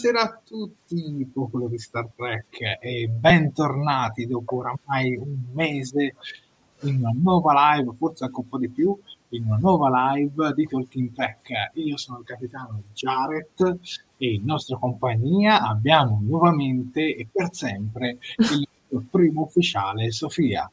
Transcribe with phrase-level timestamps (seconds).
[0.00, 6.14] Buonasera a tutti, popolo di Star Trek, e bentornati dopo oramai un mese
[6.82, 8.96] in una nuova live, forse anche un po' di più,
[9.30, 11.72] in una nuova live di Talking Trek.
[11.74, 13.80] Io sono il capitano Jared
[14.18, 18.68] e in nostra compagnia abbiamo nuovamente e per sempre il
[19.10, 20.70] primo ufficiale Sofia.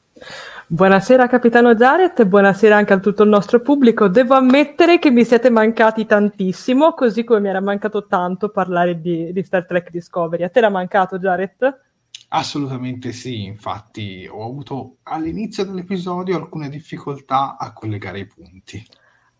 [0.67, 4.07] Buonasera capitano Jared e buonasera anche a tutto il nostro pubblico.
[4.07, 9.31] Devo ammettere che mi siete mancati tantissimo, così come mi era mancato tanto parlare di,
[9.33, 10.43] di Star Trek Discovery.
[10.43, 11.81] A te era mancato Jared?
[12.29, 18.85] Assolutamente sì, infatti ho avuto all'inizio dell'episodio alcune difficoltà a collegare i punti.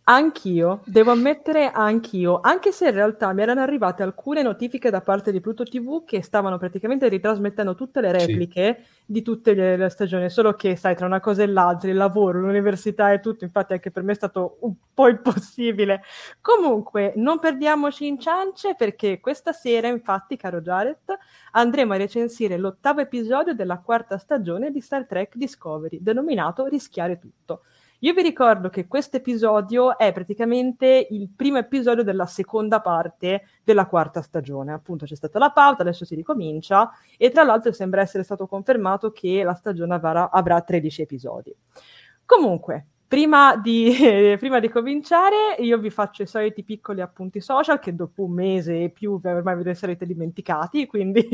[0.07, 5.31] Anch'io, devo ammettere anch'io, anche se in realtà mi erano arrivate alcune notifiche da parte
[5.31, 9.03] di Pluto TV che stavano praticamente ritrasmettendo tutte le repliche sì.
[9.05, 12.39] di tutte le, le, stagioni, solo che sai, tra una cosa e l'altra, il lavoro,
[12.39, 16.03] l'università e tutto, infatti anche per me è stato un po' impossibile.
[16.39, 21.17] Comunque, non perdiamoci in ciance perché questa sera, infatti, caro Jared,
[21.53, 27.61] andremo a recensire l'ottavo episodio della quarta stagione di Star Trek Discovery, denominato Rischiare tutto.
[28.05, 33.87] Io vi ricordo che questo episodio è praticamente il primo episodio della seconda parte della
[33.87, 34.73] quarta stagione.
[34.73, 39.09] Appunto c'è stata la pausa, adesso si ricomincia e tra l'altro sembra essere stato confermato
[39.09, 41.55] che la stagione avrà, avrà 13 episodi.
[42.27, 47.77] Comunque, Prima di, eh, prima di, cominciare, io vi faccio i soliti piccoli appunti social
[47.77, 51.21] che dopo un mese e più ormai ve sarete dimenticati, quindi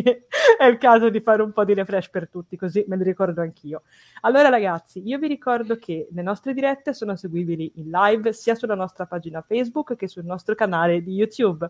[0.57, 3.39] è il caso di fare un po' di refresh per tutti, così me li ricordo
[3.39, 3.83] anch'io.
[4.21, 8.75] Allora ragazzi, io vi ricordo che le nostre dirette sono seguibili in live sia sulla
[8.75, 11.69] nostra pagina Facebook che sul nostro canale di YouTube.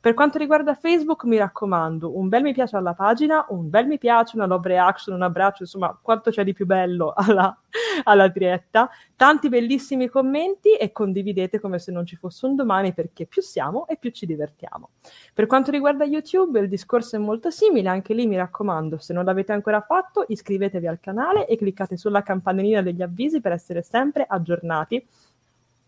[0.00, 3.98] Per quanto riguarda Facebook, mi raccomando, un bel mi piace alla pagina, un bel mi
[3.98, 7.54] piace, una love reaction, un abbraccio, insomma, quanto c'è di più bello alla
[8.04, 13.26] alla diretta, tanti bellissimi commenti e condividete come se non ci fosse un domani perché
[13.26, 14.90] più siamo e più ci divertiamo.
[15.34, 19.24] Per quanto riguarda YouTube il discorso è molto simile, anche lì mi raccomando, se non
[19.24, 24.24] l'avete ancora fatto iscrivetevi al canale e cliccate sulla campanellina degli avvisi per essere sempre
[24.28, 25.04] aggiornati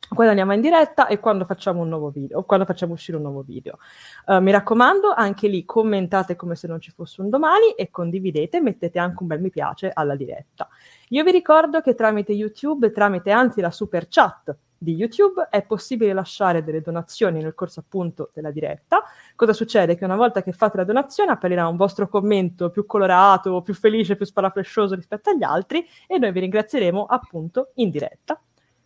[0.09, 3.43] quando andiamo in diretta e quando facciamo un nuovo video, quando facciamo uscire un nuovo
[3.43, 3.79] video.
[4.27, 8.61] Uh, mi raccomando, anche lì commentate come se non ci fosse un domani e condividete,
[8.61, 10.69] mettete anche un bel mi piace alla diretta.
[11.09, 16.13] Io vi ricordo che tramite YouTube, tramite anzi la super chat di YouTube, è possibile
[16.13, 19.03] lasciare delle donazioni nel corso appunto della diretta.
[19.35, 19.97] Cosa succede?
[19.97, 24.17] Che una volta che fate la donazione apparirà un vostro commento più colorato, più felice,
[24.17, 28.39] più sparaflescioso rispetto agli altri e noi vi ringrazieremo appunto in diretta.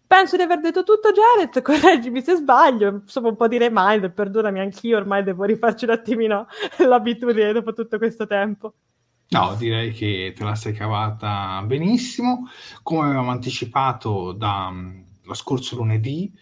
[0.09, 4.59] Penso di aver detto tutto, Jared, correggimi se sbaglio, insomma un po' di reminder, perdonami,
[4.59, 6.47] anch'io ormai devo rifarci un attimino
[6.79, 8.73] l'abitudine dopo tutto questo tempo.
[9.29, 12.49] No, direi che te la sei cavata benissimo.
[12.83, 16.33] Come avevamo anticipato dallo scorso lunedì,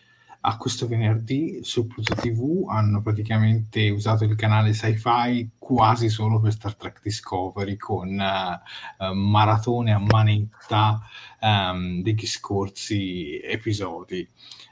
[0.48, 6.52] a questo venerdì su Pluto TV hanno praticamente usato il canale Sci-Fi quasi solo per
[6.52, 11.00] Star Trek Discovery con uh, maratone a manetta
[11.40, 14.28] um, degli scorsi episodi.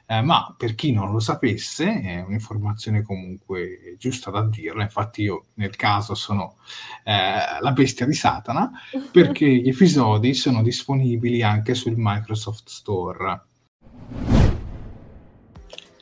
[0.07, 4.83] Eh, ma per chi non lo sapesse, è un'informazione comunque giusta da dirla.
[4.83, 6.57] Infatti, io nel caso sono
[7.03, 8.71] eh, la bestia di Satana
[9.11, 13.41] perché gli episodi sono disponibili anche sul Microsoft Store.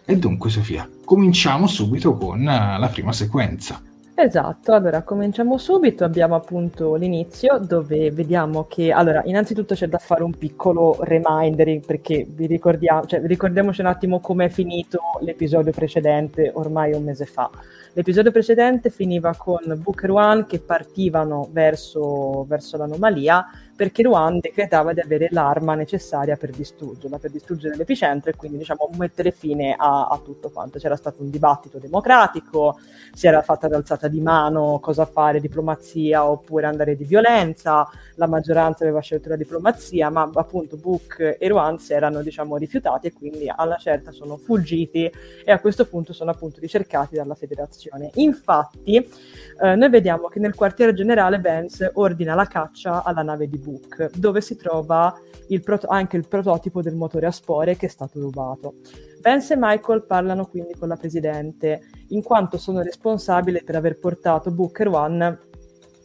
[0.06, 3.82] E dunque, Sofia, cominciamo subito con uh, la prima sequenza.
[4.16, 10.22] Esatto, allora cominciamo subito, abbiamo appunto l'inizio dove vediamo che, allora, innanzitutto c'è da fare
[10.22, 16.94] un piccolo remindering perché vi ricordiamo, cioè ricordiamoci un attimo com'è finito l'episodio precedente ormai
[16.94, 17.50] un mese fa.
[17.94, 23.44] L'episodio precedente finiva con Booker One che partivano verso, verso l'anomalia
[23.76, 28.90] perché Ruan decretava di avere l'arma necessaria per distruggerla, per distruggere l'epicentro e quindi diciamo
[28.98, 30.78] mettere fine a, a, tutto quanto.
[30.78, 32.78] C'era stato un dibattito democratico,
[33.14, 38.84] si era fatta l'alzata di mano cosa fare, diplomazia oppure andare di violenza, la maggioranza
[38.84, 43.52] aveva scelto la diplomazia, ma appunto Book e Ruan si erano diciamo rifiutati e quindi
[43.54, 45.12] alla certa sono fuggiti
[45.44, 48.12] e a questo punto sono appunto ricercati dalla federazione.
[48.16, 53.62] Infatti eh, noi vediamo che nel quartiere generale Vance ordina la caccia alla nave di
[53.64, 55.14] Book, dove si trova
[55.48, 58.76] il proto- anche il prototipo del motore a spore che è stato rubato.
[59.22, 64.52] Vance e Michael parlano quindi con la presidente, in quanto sono responsabili per aver portato
[64.52, 65.40] Booker One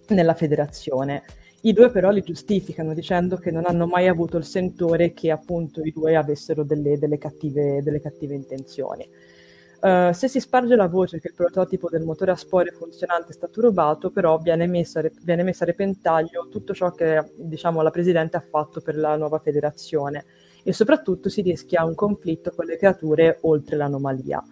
[0.09, 1.25] nella federazione.
[1.63, 5.83] I due però li giustificano dicendo che non hanno mai avuto il sentore che appunto
[5.83, 9.07] i due avessero delle, delle, cattive, delle cattive intenzioni.
[9.81, 13.33] Uh, se si sparge la voce che il prototipo del motore a spore funzionante è
[13.33, 18.37] stato rubato, però viene messa, viene messa a repentaglio tutto ciò che diciamo, la Presidente
[18.37, 20.25] ha fatto per la nuova federazione
[20.65, 24.43] e soprattutto si rischia un conflitto con le creature oltre l'anomalia.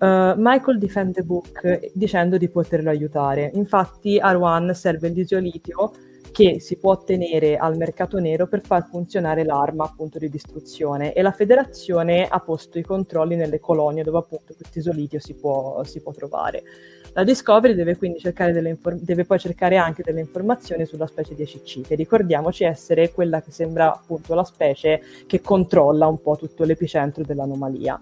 [0.00, 3.52] Uh, Michael difende Book dicendo di poterlo aiutare.
[3.54, 5.92] Infatti a Ruan serve il disiolitio
[6.34, 11.22] che si può ottenere al mercato nero per far funzionare l'arma appunto di distruzione e
[11.22, 16.02] la federazione ha posto i controlli nelle colonie dove appunto questo isolitio si può, si
[16.02, 16.64] può trovare.
[17.12, 21.36] La Discovery deve quindi cercare delle inform- deve poi cercare anche delle informazioni sulla specie
[21.36, 26.34] di ECC, che ricordiamoci essere quella che sembra appunto la specie che controlla un po'
[26.34, 27.96] tutto l'epicentro dell'anomalia.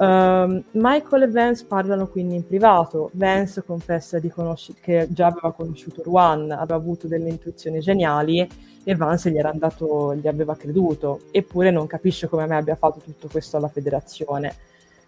[0.00, 3.10] Uh, Michael e Vance parlano quindi in privato.
[3.12, 8.48] Vance confessa conosci- che già aveva conosciuto Ruan, aveva avuto delle intuizioni geniali
[8.82, 13.28] e Vance gli, andato, gli aveva creduto, eppure non capisce come mai abbia fatto tutto
[13.30, 14.54] questo alla federazione.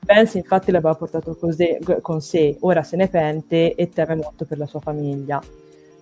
[0.01, 4.59] Vance infatti l'aveva portato così, con sé, ora se ne pente e teme molto per
[4.59, 5.41] la sua famiglia.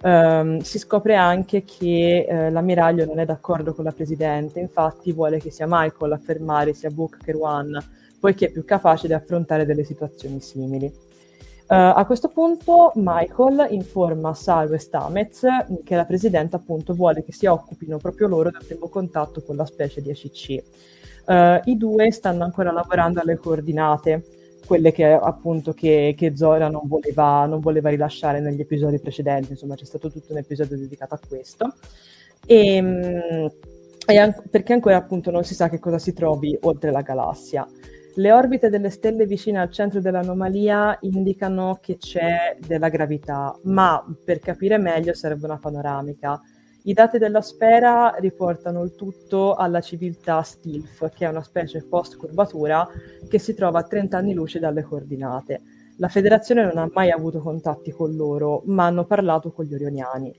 [0.03, 5.39] Um, si scopre anche che uh, l'ammiraglio non è d'accordo con la presidente, infatti vuole
[5.39, 7.79] che sia Michael a fermare sia Book che Ruan
[8.21, 11.09] poiché è più capace di affrontare delle situazioni simili.
[11.71, 15.47] Uh, a questo punto Michael informa Salvo e Stamez
[15.85, 19.65] che la Presidente appunto vuole che si occupino proprio loro del primo contatto con la
[19.65, 20.65] specie di ACC.
[21.27, 24.25] Uh, eh, I due stanno ancora lavorando alle coordinate,
[24.67, 29.77] quelle che appunto che, che Zora non voleva, non voleva, rilasciare negli episodi precedenti, insomma
[29.77, 31.73] c'è stato tutto un episodio dedicato a questo.
[32.47, 33.51] E, um,
[34.07, 37.65] an- perché ancora appunto non si sa che cosa si trovi oltre la galassia.
[38.15, 44.41] Le orbite delle stelle vicine al centro dell'anomalia indicano che c'è della gravità, ma per
[44.41, 46.41] capire meglio serve una panoramica.
[46.85, 52.89] I dati della sfera riportano il tutto alla civiltà Stilf, che è una specie post-curvatura
[53.29, 55.61] che si trova a 30 anni luce dalle coordinate.
[55.99, 60.35] La federazione non ha mai avuto contatti con loro, ma hanno parlato con gli orioniani.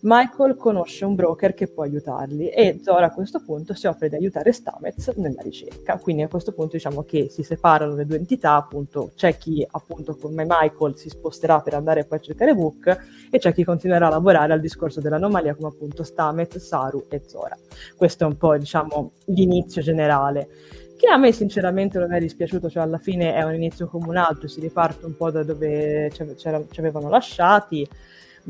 [0.00, 4.14] Michael conosce un broker che può aiutarli e Zora a questo punto si offre di
[4.14, 5.98] aiutare Stamets nella ricerca.
[5.98, 10.16] Quindi a questo punto diciamo che si separano le due entità, appunto c'è chi appunto
[10.16, 14.10] come Michael si sposterà per andare poi a cercare Book e c'è chi continuerà a
[14.10, 17.56] lavorare al discorso dell'anomalia come appunto Stamets, Saru e Zora.
[17.96, 20.48] Questo è un po' diciamo l'inizio generale
[20.96, 24.16] che a me sinceramente non è dispiaciuto, cioè alla fine è un inizio come un
[24.16, 27.88] altro, si riparte un po' da dove ci avevano lasciati,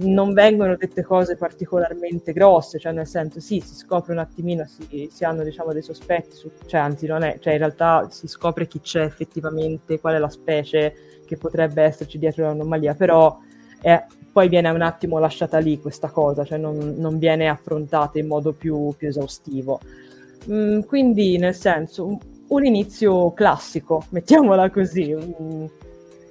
[0.01, 5.09] non vengono dette cose particolarmente grosse, cioè nel senso sì, si scopre un attimino, si,
[5.11, 8.67] si hanno diciamo dei sospetti, su, cioè anzi non è, cioè in realtà si scopre
[8.67, 10.95] chi c'è effettivamente, qual è la specie
[11.27, 13.39] che potrebbe esserci dietro l'anomalia, però
[13.81, 18.29] è, poi viene un attimo lasciata lì questa cosa, cioè non, non viene affrontata in
[18.29, 19.81] modo più, più esaustivo.
[20.51, 25.15] Mm, quindi nel senso un inizio classico, mettiamola così.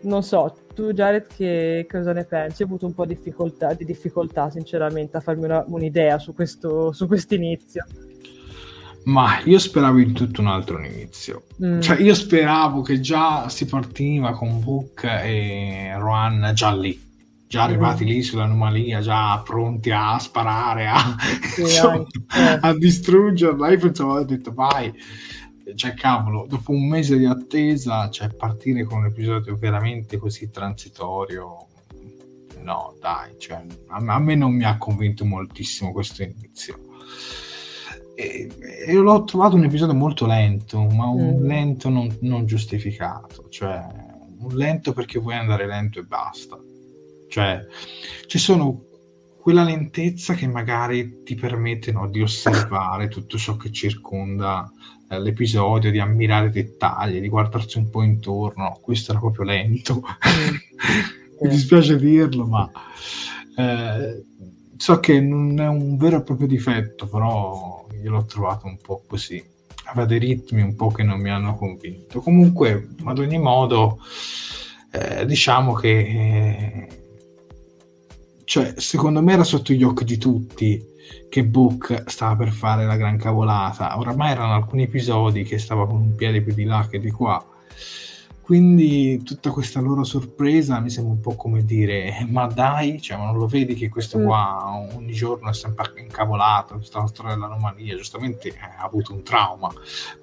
[0.02, 2.62] non so, tu Jared che cosa ne pensi?
[2.62, 6.92] Ho avuto un po' di difficoltà, di difficoltà sinceramente a farmi una, un'idea su questo
[6.92, 7.84] su inizio.
[9.06, 11.46] Ma io speravo in tutto un altro inizio.
[11.66, 11.80] Mm.
[11.80, 17.02] Cioè, io speravo che già si partiva con Book e Rohan già lì,
[17.48, 18.08] già arrivati mm.
[18.08, 22.06] lì sull'anomalia, già pronti a sparare, a, sì, insomma,
[22.36, 22.60] eh.
[22.62, 23.72] a distruggerla.
[23.72, 24.94] Io pensavo, ho detto, vai
[25.76, 31.68] cioè cavolo, dopo un mese di attesa, cioè partire con un episodio veramente così transitorio,
[32.62, 36.86] no dai, cioè, a, a, me non mi ha convinto moltissimo questo inizio.
[38.16, 38.50] E,
[38.88, 41.46] e l'ho trovato un episodio molto lento, ma un mm.
[41.46, 43.86] lento non, non giustificato, cioè
[44.40, 46.58] un lento perché vuoi andare lento e basta.
[47.30, 47.66] Cioè,
[48.26, 48.86] ci sono
[49.40, 54.70] quella lentezza che magari ti permette no, di osservare tutto ciò che circonda
[55.10, 58.80] l'episodio, di ammirare i dettagli, di guardarsi un po' intorno.
[58.82, 59.96] Questo era proprio lento.
[59.96, 60.56] Mm.
[61.42, 62.70] Mi dispiace dirlo, ma
[63.56, 64.26] eh,
[64.76, 69.04] so che non è un vero e proprio difetto, però io l'ho trovato un po'
[69.08, 69.44] così.
[69.86, 72.20] Aveva dei ritmi un po' che non mi hanno convinto.
[72.20, 74.00] Comunque, ad ogni modo,
[74.92, 76.88] eh, diciamo che eh,
[78.44, 80.82] cioè, secondo me era sotto gli occhi di tutti
[81.30, 83.98] che Book stava per fare la gran cavolata.
[83.98, 87.44] Oramai erano alcuni episodi che stava con un piede più di là che di qua.
[88.42, 93.26] Quindi tutta questa loro sorpresa mi sembra un po' come dire: Ma dai, cioè, ma
[93.26, 94.24] non lo vedi che questo mm.
[94.24, 96.76] qua ogni giorno è sempre incavolato?
[96.76, 99.70] Questa storia dell'anomalia, giustamente ha avuto un trauma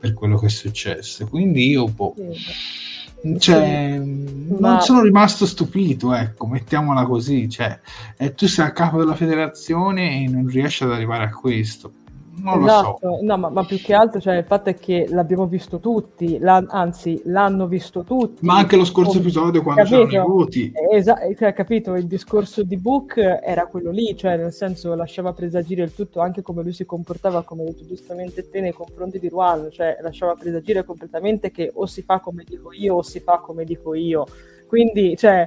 [0.00, 1.26] per quello che è successo.
[1.26, 2.14] Quindi io, boh.
[2.16, 3.03] Sì
[3.38, 7.48] cioè, sì, non sono rimasto stupito, ecco, mettiamola così.
[7.48, 7.80] Cioè,
[8.16, 11.92] eh, tu sei a capo della federazione e non riesci ad arrivare a questo
[12.38, 12.98] non esatto.
[13.00, 13.18] lo so.
[13.22, 17.20] No, ma, ma, più che altro cioè, il fatto è che l'abbiamo visto tutti, anzi
[17.24, 18.44] l'hanno visto tutti.
[18.44, 20.06] Ma anche lo scorso oh, episodio quando capito?
[20.06, 20.72] c'erano i voti.
[20.92, 25.82] Esatto, cioè, capito, il discorso di Book era quello lì, cioè nel senso lasciava presagire
[25.82, 29.28] il tutto anche come lui si comportava, come hai detto giustamente te, nei confronti di
[29.28, 33.38] Ruan, cioè lasciava presagire completamente che o si fa come dico io o si fa
[33.38, 34.26] come dico io.
[34.66, 35.46] Quindi, cioè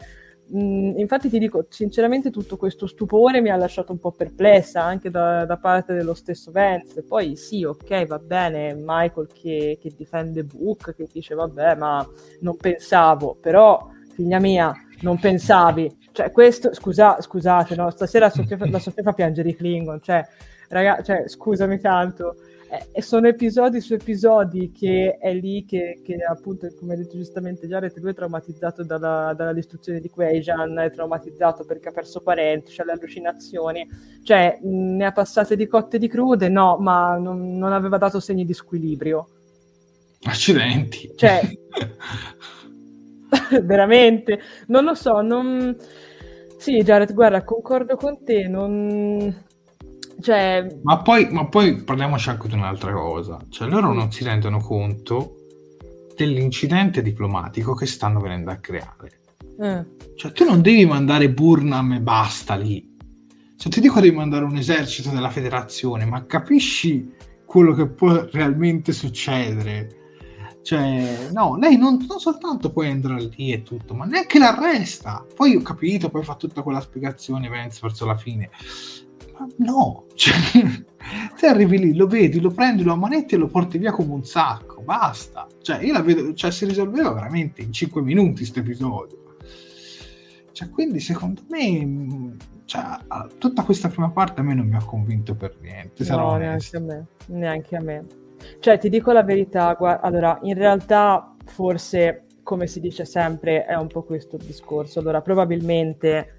[0.56, 5.10] Mm, infatti ti dico, sinceramente tutto questo stupore mi ha lasciato un po' perplessa anche
[5.10, 7.04] da, da parte dello stesso Vance.
[7.04, 12.08] Poi sì, ok, va bene, Michael che, che, difende Book, che dice vabbè, ma
[12.42, 15.98] non pensavo, però figlia mia, non pensavi.
[16.14, 17.90] Cioè, questo, scusa, scusate, no?
[17.90, 20.26] stasera la Sofia fa piangere i Klingon, cioè,
[20.70, 22.36] ragazzi, cioè, scusami tanto
[22.70, 27.66] eh, sono episodi su episodi che è lì che, che appunto, come hai detto giustamente
[27.66, 32.74] Jared, lui è traumatizzato dalla, dalla distruzione di Quajan, è traumatizzato perché ha perso parenti,
[32.74, 33.88] c'ha le allucinazioni,
[34.24, 38.20] cioè ne ha passate di cotte e di crude, no, ma non, non aveva dato
[38.20, 39.30] segni di squilibrio.
[40.24, 41.14] Accidenti.
[41.16, 41.42] Cioè,
[43.64, 45.76] veramente, non lo so, non...
[46.58, 49.46] Sì, Jared, guarda, concordo con te, non
[50.20, 50.80] cioè...
[50.84, 53.38] Ma, poi, ma poi parliamoci anche di un'altra cosa.
[53.50, 55.36] Cioè, loro non si rendono conto
[56.16, 59.22] dell'incidente diplomatico che stanno venendo a creare.
[59.64, 60.16] Mm.
[60.16, 62.96] Cioè, tu non devi mandare Burnham e basta lì.
[63.56, 67.14] Se ti dico devi mandare un esercito della federazione, ma capisci
[67.46, 69.96] quello che può realmente succedere?
[70.62, 75.26] Cioè, no, lei non, non soltanto può entrare lì e tutto, ma neanche l'arresta.
[75.34, 78.50] Poi ho capito, poi fa tutta quella spiegazione Vance verso la fine
[79.58, 80.36] no, cioè,
[81.40, 84.24] te arrivi lì, lo vedi, lo prendi, lo ammanetti e lo porti via come un
[84.24, 85.48] sacco, basta.
[85.62, 89.36] Cioè, io la vedo, cioè, si risolveva veramente in 5 minuti questo episodio.
[90.52, 92.82] Cioè, quindi secondo me cioè,
[93.38, 96.04] tutta questa prima parte a me non mi ha convinto per niente.
[96.10, 98.06] No, neanche a me, neanche a me.
[98.60, 103.76] Cioè, ti dico la verità, guarda, allora, in realtà forse, come si dice sempre, è
[103.76, 105.00] un po' questo il discorso.
[105.00, 106.37] Allora, probabilmente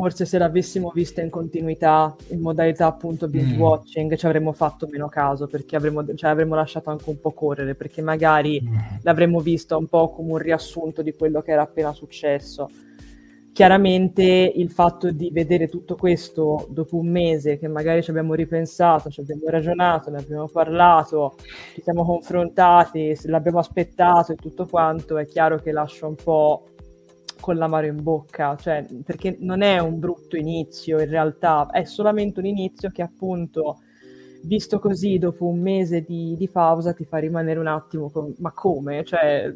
[0.00, 3.60] forse se l'avessimo vista in continuità, in modalità appunto binge Mm.
[3.60, 7.74] watching, ci avremmo fatto meno caso perché avremmo, cioè, avremmo lasciato anche un po' correre,
[7.74, 8.76] perché magari Mm.
[9.02, 12.68] l'avremmo vista un po' come un riassunto di quello che era appena successo.
[13.52, 19.08] Chiaramente il fatto di vedere tutto questo dopo un mese, che magari ci abbiamo ripensato,
[19.08, 21.36] ci abbiamo ragionato, ne abbiamo parlato,
[21.72, 26.66] ci siamo confrontati, l'abbiamo aspettato e tutto quanto, è chiaro che lascia un po'
[27.40, 32.40] con l'amaro in bocca, cioè, perché non è un brutto inizio in realtà, è solamente
[32.40, 33.80] un inizio che appunto,
[34.42, 38.52] visto così, dopo un mese di, di pausa, ti fa rimanere un attimo, con, ma
[38.52, 39.04] come?
[39.04, 39.52] Cioè,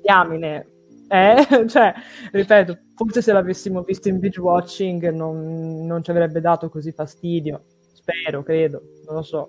[0.00, 0.66] diamine,
[1.08, 1.46] eh?
[1.68, 1.94] cioè,
[2.32, 7.64] ripeto, forse se l'avessimo visto in binge watching non, non ci avrebbe dato così fastidio,
[7.92, 9.48] spero, credo, non lo so.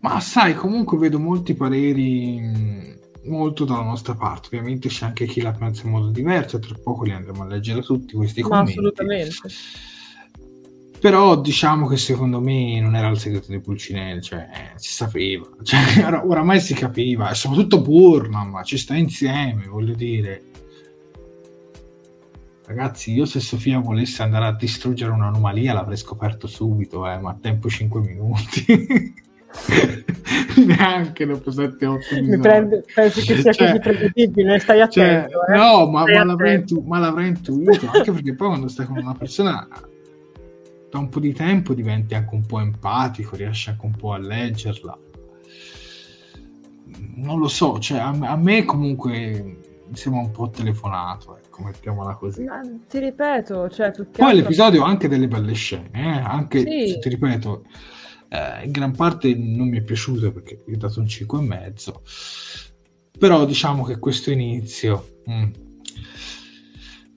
[0.00, 4.48] Ma sai, comunque vedo molti pareri molto dalla nostra parte.
[4.48, 7.82] Ovviamente c'è anche chi la pensa in modo diverso, tra poco li andremo a leggere
[7.82, 8.72] tutti questi commenti.
[8.72, 9.48] assolutamente.
[10.98, 15.48] Però diciamo che secondo me non era il segreto di Pulcinella, cioè eh, si sapeva,
[15.62, 20.44] cioè, or- oramai si capiva, e soprattutto Burnham ci sta insieme, voglio dire.
[22.64, 27.38] Ragazzi, io se Sofia volesse andare a distruggere un'anomalia l'avrei scoperto subito, eh, ma a
[27.40, 28.64] tempo 5 minuti.
[30.66, 35.46] Neanche dopo 7-8 Mi prende, penso che sia Cioè, così prevedibile, stai cioè, attento.
[35.46, 35.56] eh.
[35.56, 39.14] no, ma, ma l'avrei, intu- ma l'avrei intuito, anche perché poi quando stai con una
[39.14, 39.66] persona
[40.90, 44.18] da un po' di tempo diventi anche un po' empatico, riesci anche un po' a
[44.18, 44.98] leggerla.
[47.16, 49.10] Non lo so, cioè, a, a me comunque
[49.88, 52.44] mi sembra un po' telefonato, ecco, mettiamola così.
[52.44, 56.98] Ma ti ripeto, cioè, Poi altro- l'episodio ha anche delle belle scene, eh, anche Sì.
[56.98, 57.64] ti ripeto,
[58.32, 61.42] eh, in gran parte non mi è piaciuto perché gli ho dato un 5 e
[61.42, 62.02] mezzo.
[63.18, 65.20] Però diciamo che questo inizio.
[65.30, 65.50] mm.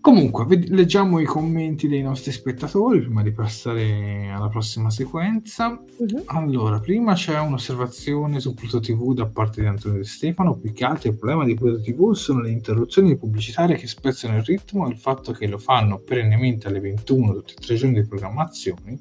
[0.01, 5.69] Comunque, ved- leggiamo i commenti dei nostri spettatori prima di passare alla prossima sequenza.
[5.69, 6.23] Mhm.
[6.25, 10.59] Allora, prima c'è un'osservazione su Pluto TV da parte di Antonio De Stefano.
[10.59, 14.43] Più che altro il problema di Pluto TV sono le interruzioni pubblicitarie che spezzano il
[14.43, 18.07] ritmo e il fatto che lo fanno perennemente alle 21 tutti e tre giorni di
[18.07, 18.99] programmazione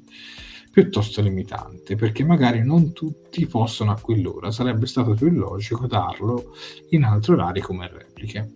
[0.75, 6.51] piuttosto limitante perché magari non tutti possono a quell'ora sarebbe stato più logico darlo
[6.89, 8.51] in altri orari come repliche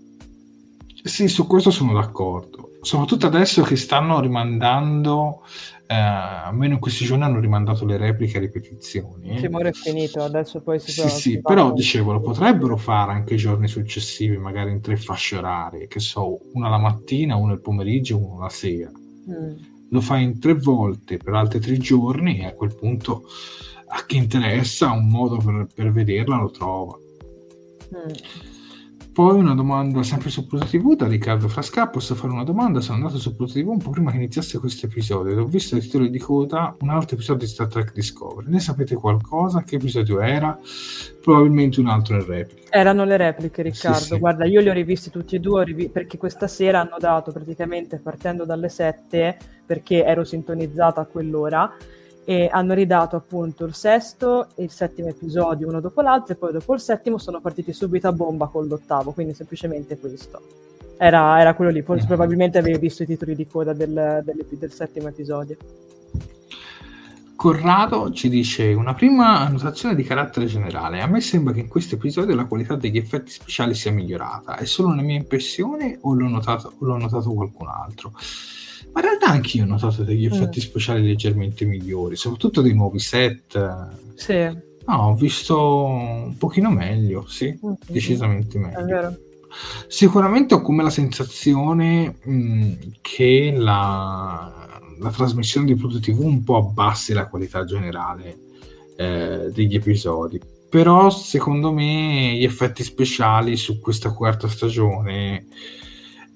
[1.02, 5.44] sì su questo sono d'accordo soprattutto adesso che stanno rimandando
[5.88, 10.22] eh, almeno in questi giorni hanno rimandato le repliche a ripetizioni ma ora è finito,
[10.22, 13.70] adesso poi si Sì, fa- sì, si però dicevo, lo potrebbero fare anche i giorni
[13.70, 18.44] successivi, magari in tre fasce orarie, che so, una la mattina, una il pomeriggio, una
[18.44, 18.92] la sera.
[18.92, 19.79] Mm.
[19.92, 23.24] Lo fai in tre volte per altri tre giorni e a quel punto
[23.92, 26.98] a chi interessa un modo per, per vederla lo trova.
[27.96, 28.14] Mm.
[29.12, 31.90] Poi una domanda sempre su Pluto TV da Riccardo Frasca.
[31.90, 32.80] Posso fare una domanda?
[32.80, 35.76] Sono andato su Pluto TV un po' prima che iniziasse questo episodio ed ho visto
[35.76, 38.50] i titoli di coda un altro episodio di Star Trek Discovery.
[38.50, 39.64] Ne sapete qualcosa?
[39.64, 40.58] Che episodio era?
[41.22, 42.72] Probabilmente un altro in replica.
[42.72, 43.98] Erano le repliche, Riccardo.
[43.98, 44.20] Sì, sì.
[44.20, 48.00] Guarda, io li ho rivisti tutti e due rivi- perché questa sera hanno dato praticamente
[48.00, 49.38] partendo dalle 7
[49.70, 51.72] perché ero sintonizzata a quell'ora
[52.26, 56.52] e hanno ridato appunto il sesto e il settimo episodio uno dopo l'altro e poi
[56.52, 60.42] dopo il settimo sono partiti subito a bomba con l'ottavo, quindi semplicemente questo.
[60.98, 62.08] Era, era quello lì, forse Mhm.
[62.08, 65.56] probabilmente avevi visto i titoli di coda del, del- del settimo episodio.
[67.36, 71.00] Corrado ci dice una prima annotazione di carattere generale.
[71.02, 74.58] A me sembra che in questo episodio la qualità degli effetti speciali sia migliorata.
[74.58, 78.12] È solo una mia impressione o l'ho notato, o l'ho notato qualcun altro?
[78.92, 80.32] Ma in realtà anch'io ho notato degli Mm.
[80.34, 83.88] effetti speciali leggermente migliori, soprattutto dei nuovi set.
[84.16, 87.76] Sì, No, ho visto un pochino meglio, sì, Mhm.
[87.92, 89.20] decisamente meglio.
[89.88, 92.72] Sicuramente ho come la sensazione mh,
[93.02, 98.38] che la, la trasmissione di Pluto TV un po' abbassi la qualità generale
[98.98, 100.40] eh, degli episodi.
[100.70, 105.46] Però secondo me gli effetti speciali su questa quarta stagione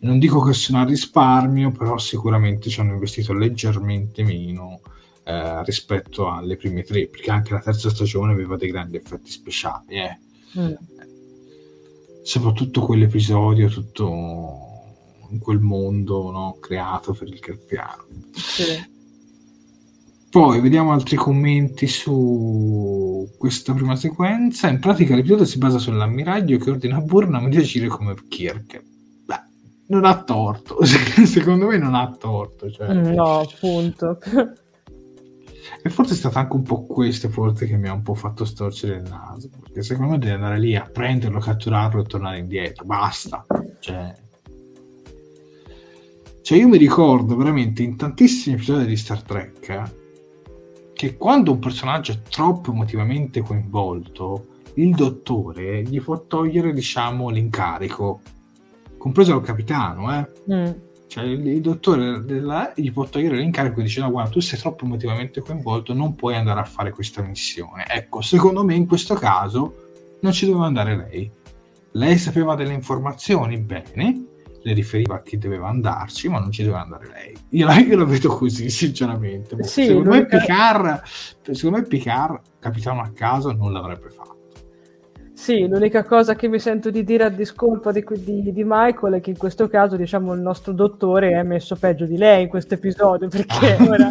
[0.03, 4.79] non dico che sono a risparmio, però sicuramente ci hanno investito leggermente meno
[5.23, 9.95] eh, rispetto alle prime tre, perché anche la terza stagione aveva dei grandi effetti speciali.
[9.95, 10.17] Eh
[10.59, 10.73] Mm.
[12.23, 14.07] soprattutto quell'episodio tutto
[15.31, 18.05] in quel mondo no, creato per il Carpiano.
[18.33, 18.91] Sì.
[20.29, 24.67] Poi vediamo altri commenti su questa prima sequenza.
[24.69, 28.83] In pratica l'episodio si basa sull'ammiraglio che ordina a Burnham di agire come Kirk.
[29.87, 32.69] Non ha torto, secondo me non ha torto.
[32.71, 32.93] Cioè.
[32.93, 34.17] Mm, No, appunto.
[35.81, 38.45] E forse è stato anche un po' questo forse che mi ha un po' fatto
[38.45, 42.85] storcere il naso, perché secondo me devi andare lì a prenderlo, catturarlo e tornare indietro,
[42.85, 43.45] basta.
[43.79, 44.15] Cioè...
[46.41, 50.01] Cioè io mi ricordo veramente in tantissimi episodi di Star Trek
[50.93, 58.21] che quando un personaggio è troppo emotivamente coinvolto, il dottore gli può togliere, diciamo, l'incarico,
[59.03, 60.29] compreso il capitano, eh.
[60.49, 60.71] Mm.
[61.07, 64.57] Cioè, il, il dottore della, gli può togliere l'incarico e dice: No, guarda, tu sei
[64.57, 67.85] troppo emotivamente coinvolto, non puoi andare a fare questa missione.
[67.85, 69.89] Ecco, secondo me in questo caso
[70.21, 71.29] non ci doveva andare lei.
[71.91, 74.25] Lei sapeva delle informazioni bene,
[74.61, 77.35] le riferiva a chi doveva andarci, ma non ci doveva andare lei.
[77.49, 79.61] Io la, io la vedo così, sinceramente.
[79.65, 81.01] Sì, secondo, me Picard,
[81.51, 84.32] secondo me Picard, capitano a caso, non l'avrebbe fatto.
[85.43, 89.19] Sì, l'unica cosa che mi sento di dire a discolpa di, di, di, Michael è
[89.19, 92.75] che in questo caso, diciamo, il nostro dottore è messo peggio di lei in questo
[92.75, 94.09] episodio, perché ora,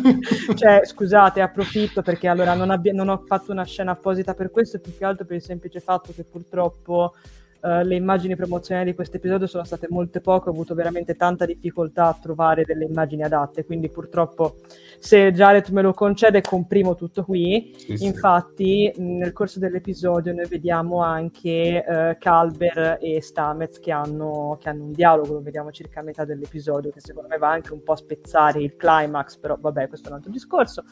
[0.54, 4.78] cioè, scusate, approfitto perché allora non, abbia, non ho fatto una scena apposita per questo,
[4.78, 7.14] più che altro per il semplice fatto che purtroppo
[7.62, 11.46] Uh, le immagini promozionali di questo episodio sono state molte poche, ho avuto veramente tanta
[11.46, 14.56] difficoltà a trovare delle immagini adatte, quindi purtroppo
[14.98, 17.72] se Jared me lo concede comprimo tutto qui.
[17.76, 19.00] Sì, Infatti sì.
[19.00, 24.92] nel corso dell'episodio noi vediamo anche uh, Calber e Stamez che hanno, che hanno, un
[24.92, 27.96] dialogo, lo vediamo circa a metà dell'episodio, che secondo me va anche un po' a
[27.96, 30.82] spezzare il climax, però vabbè questo è un altro discorso.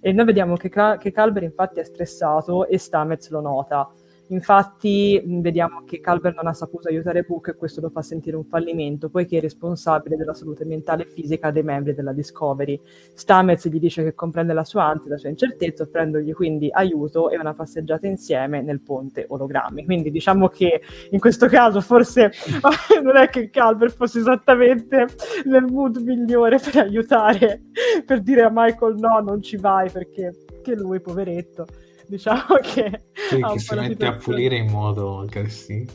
[0.00, 3.88] E noi vediamo che, che Calber infatti è stressato e Stamez lo nota.
[4.28, 8.44] Infatti vediamo che Calver non ha saputo aiutare Book e questo lo fa sentire un
[8.44, 12.80] fallimento, poiché è responsabile della salute mentale e fisica dei membri della Discovery.
[13.14, 17.38] Stamez gli dice che comprende la sua ansia, la sua incertezza, offrendogli quindi aiuto e
[17.38, 19.84] una passeggiata insieme nel ponte ologrammi.
[19.84, 22.32] Quindi diciamo che in questo caso forse
[23.02, 25.06] non è che Calver fosse esattamente
[25.44, 27.62] nel mood migliore per aiutare,
[28.04, 31.66] per dire a Michael no, non ci vai perché che lui, poveretto
[32.08, 35.92] diciamo che, sì, che si mette a pulire in modo aggressivo.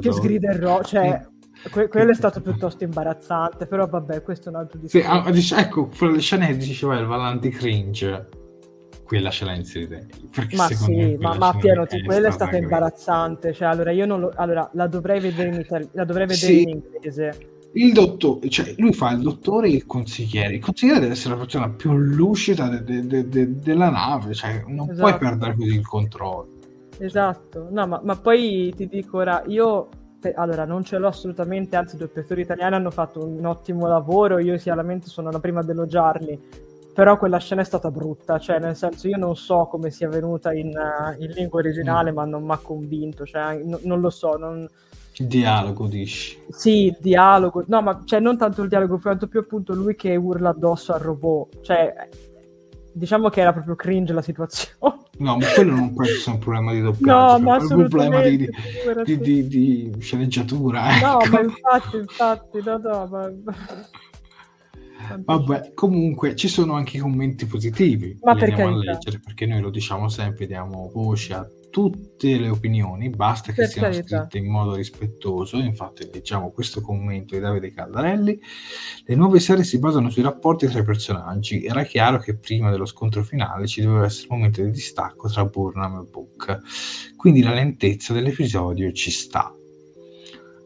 [0.00, 1.26] Che sgrida il ro, cioè
[1.70, 5.40] que- quello è stato piuttosto imbarazzante, però vabbè, questo è un altro discorso.
[5.40, 8.28] Sì, ah, ecco, quella scena diceva il Valanti cringe,
[9.04, 9.98] quella ce l'ha inserita
[10.52, 14.32] ma sì, ma, ma pieno di quella è stata imbarazzante, cioè allora io non lo,
[14.36, 16.62] allora la dovrei vedere in, itali- la dovrei vedere sì.
[16.62, 20.54] in inglese il dottore, cioè lui fa il dottore e il consigliere.
[20.54, 24.90] Il consigliere deve essere la persona più lucida de, de, de, della nave, cioè non
[24.90, 25.08] esatto.
[25.08, 26.58] puoi perdere così il controllo.
[26.98, 29.88] Esatto, no, ma, ma poi ti dico ora, io
[30.34, 34.56] allora non ce l'ho assolutamente, anzi i doppiatori italiani hanno fatto un ottimo lavoro, io
[34.56, 36.38] chiaramente sono la prima ad elogiarli,
[36.92, 40.52] però quella scena è stata brutta, cioè nel senso io non so come sia venuta
[40.52, 42.14] in, uh, in lingua originale, mm.
[42.14, 44.68] ma non mi ha convinto, cioè, n- non lo so, non,
[45.20, 46.38] il dialogo, dici?
[46.48, 47.64] Sì, il dialogo.
[47.68, 51.00] No, ma cioè, non tanto il dialogo, quanto più appunto lui che urla addosso al
[51.00, 51.60] robot.
[51.60, 52.08] Cioè,
[52.92, 54.98] diciamo che era proprio cringe la situazione.
[55.18, 58.20] No, ma quello non può essere un problema di doppiaggio, no, ma è un problema
[58.22, 58.48] di,
[59.04, 60.96] di, di, di sceneggiatura.
[60.96, 61.06] Ecco.
[61.06, 63.32] No, ma infatti, infatti, no, no, ma...
[65.24, 68.18] Vabbè, comunque ci sono anche i commenti positivi.
[68.22, 68.64] Ma perché?
[69.24, 73.88] perché noi lo diciamo sempre, diamo voce a tutte le opinioni, basta che per siano
[73.88, 74.18] carità.
[74.18, 75.56] scritte in modo rispettoso.
[75.56, 78.38] Infatti, leggiamo questo commento di Davide Caldarelli.
[79.04, 81.64] Le nuove serie si basano sui rapporti tra i personaggi.
[81.64, 85.44] Era chiaro che prima dello scontro finale ci doveva essere un momento di distacco tra
[85.44, 86.58] Burnham e Book.
[87.16, 89.54] Quindi la lentezza dell'episodio ci sta.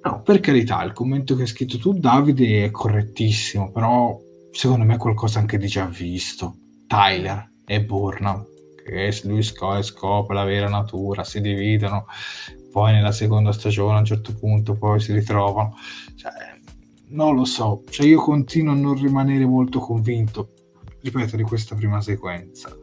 [0.02, 4.18] No, per carità, il commento che hai scritto tu, Davide, è correttissimo, però
[4.50, 6.56] secondo me è qualcosa anche di già visto.
[6.86, 8.52] Tyler e Burnham
[8.84, 12.06] che lui scopre la vera natura, si dividono,
[12.70, 15.76] poi nella seconda stagione a un certo punto poi si ritrovano.
[16.14, 16.32] Cioè,
[17.08, 20.52] non lo so, cioè io continuo a non rimanere molto convinto,
[21.00, 22.76] ripeto, di questa prima sequenza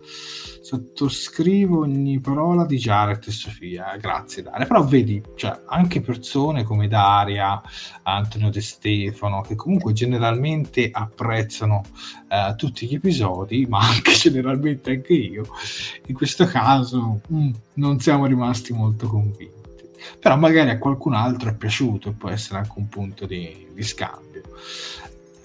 [0.71, 4.65] sottoscrivo ogni parola di Jared e Sofia, grazie Daria.
[4.65, 7.61] Però vedi, cioè, anche persone come Daria,
[8.03, 11.81] Antonio De Stefano, che comunque generalmente apprezzano
[12.29, 15.43] eh, tutti gli episodi, ma anche generalmente anche io,
[16.05, 19.59] in questo caso mh, mm, non siamo rimasti molto convinti.
[20.19, 23.83] Però magari a qualcun altro è piaciuto e può essere anche un punto di, di
[23.83, 24.41] scambio.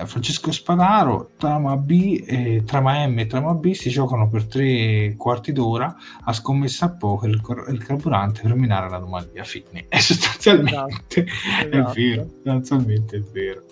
[0.05, 5.53] Francesco Spadaro, trama B, eh, trama M e trama B si giocano per tre quarti
[5.53, 9.45] d'ora a scommessa a poker il, cor- il carburante per minare l'anomalia.
[9.45, 9.87] Fine.
[9.89, 11.77] E sostanzialmente esatto.
[11.77, 12.29] è vero.
[12.29, 13.63] Sostanzialmente è vero.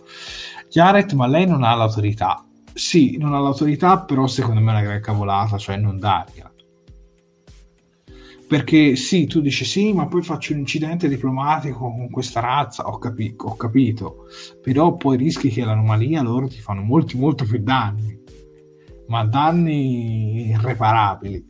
[0.71, 2.45] Jared, ma lei non ha l'autorità.
[2.73, 6.53] Sì, non ha l'autorità, però secondo me è una gran cavolata, cioè non dargliela
[8.55, 12.99] perché sì, tu dici sì, ma poi faccio un incidente diplomatico con questa razza, ho,
[12.99, 14.27] capi- ho capito,
[14.63, 18.17] però poi rischi che l'anomalia loro ti fanno molti, molto più danni,
[19.09, 21.45] ma danni irreparabili.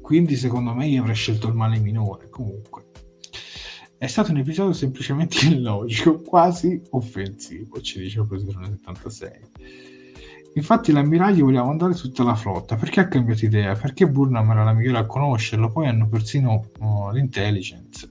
[0.00, 2.86] Quindi secondo me io avrei scelto il male minore, comunque.
[3.96, 9.40] È stato un episodio semplicemente illogico, quasi offensivo, ci dice Positrone 76.
[10.54, 12.76] Infatti l'ammiraglio voleva mandare tutta la flotta.
[12.76, 13.74] Perché ha cambiato idea?
[13.74, 18.08] Perché Burnham era la migliore a conoscerlo, poi hanno persino uh, l'intelligence.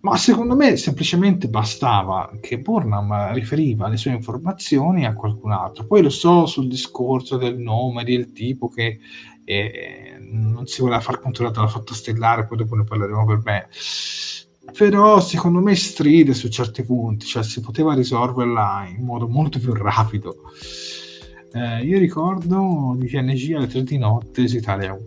[0.00, 5.86] Ma secondo me semplicemente bastava che Burnham riferiva le sue informazioni a qualcun altro.
[5.86, 9.00] Poi lo so sul discorso del nome, del tipo che
[9.42, 13.68] eh, non si voleva far controllare dalla flotta stellare, poi dopo ne parleremo per me.
[14.76, 19.72] Però secondo me stride su certi punti, cioè si poteva risolverla in modo molto più
[19.72, 20.52] rapido.
[21.58, 25.06] Eh, io ricordo di TNG alle 3 di notte su Italia 1.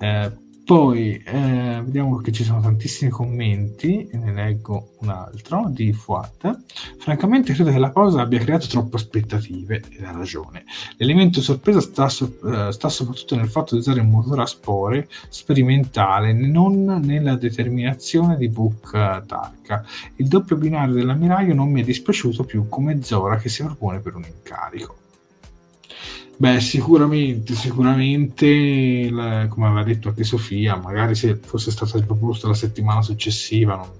[0.00, 0.32] Eh,
[0.70, 6.60] poi eh, vediamo che ci sono tantissimi commenti, ne leggo un altro di Fuat.
[6.96, 10.62] Francamente credo che la cosa abbia creato troppe aspettative, ed ha ragione.
[10.98, 15.08] L'elemento sorpresa sta, so- uh, sta, soprattutto nel fatto di usare un motore a spore
[15.28, 19.84] sperimentale, non nella determinazione di Book Tarka.
[20.14, 24.14] Il doppio binario dell'ammiraglio non mi è dispiaciuto più come Zora che si propone per
[24.14, 24.99] un incarico.
[26.40, 32.54] Beh, sicuramente, sicuramente, la, come aveva detto anche Sofia, magari se fosse stata riproposta la
[32.54, 33.90] settimana successiva non,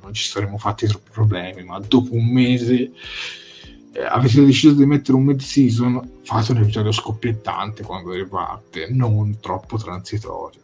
[0.00, 2.92] non ci saremmo fatti troppi problemi, ma dopo un mese
[3.92, 9.76] eh, avete deciso di mettere un mid-season, fate un episodio scoppiettante quando riparte, non troppo
[9.76, 10.60] transitorio.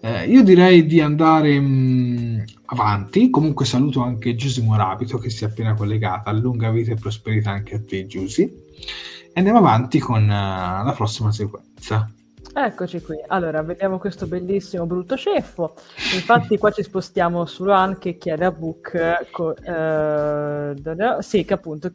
[0.00, 3.30] Eh, io direi di andare mh, mm, avanti.
[3.30, 6.32] Comunque saluto anche Giusy Morabito che si è appena collegata.
[6.32, 8.63] Lunga vita e prosperità anche a te, Giusy.
[8.76, 12.08] E andiamo avanti con uh, la prossima sequenza.
[12.56, 13.16] Eccoci qui.
[13.26, 15.74] Allora, vediamo questo bellissimo brutto ceffo.
[16.14, 19.30] Infatti qua ci spostiamo su Ruan che chiede a Book...
[19.32, 20.74] Co- eh,
[21.18, 21.92] sì, che appunto...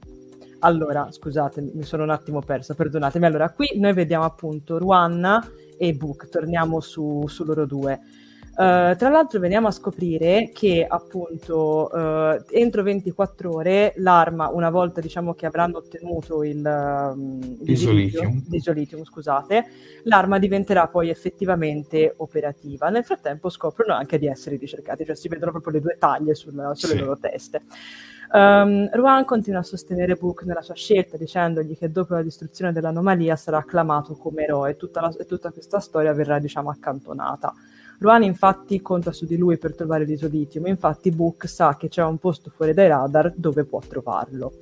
[0.59, 3.25] Allora, scusate, mi sono un attimo persa, perdonatemi.
[3.25, 5.39] Allora, qui noi vediamo appunto Ruan
[5.77, 8.01] e Book, torniamo su, su loro due.
[8.59, 14.99] Uh, tra l'altro veniamo a scoprire che appunto uh, entro 24 ore l'arma, una volta
[14.99, 18.43] diciamo che avranno ottenuto il um, isolitium.
[18.51, 19.65] isolitium, scusate,
[20.03, 22.89] l'arma diventerà poi effettivamente operativa.
[22.89, 26.51] Nel frattempo scoprono anche di essere ricercati, cioè si vedono proprio le due taglie sul,
[26.73, 26.99] sulle sì.
[26.99, 27.61] loro teste.
[28.33, 33.37] Um, Ruan continua a sostenere Book nella sua scelta, dicendogli che dopo la distruzione dell'anomalia
[33.37, 37.53] sarà acclamato come eroe e tutta, la, tutta questa storia verrà, diciamo, accantonata.
[37.99, 42.17] Ruan infatti conta su di lui per trovare l'isolitium, infatti Book sa che c'è un
[42.17, 44.53] posto fuori dai radar dove può trovarlo.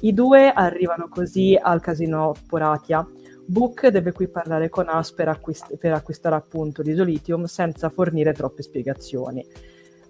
[0.00, 3.06] I due arrivano così al casino Poratia.
[3.46, 8.62] Book deve qui parlare con As per, acquist- per acquistare appunto l'isolitium senza fornire troppe
[8.62, 9.44] spiegazioni.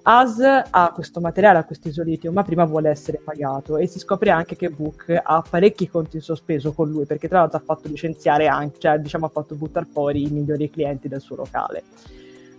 [0.04, 4.30] As ha questo materiale, ha questo isolitium, ma prima vuole essere pagato e si scopre
[4.30, 7.86] anche che Book ha parecchi conti in sospeso con lui perché tra l'altro ha fatto
[7.86, 11.84] licenziare anche, cioè diciamo ha fatto buttare fuori i migliori clienti del suo locale.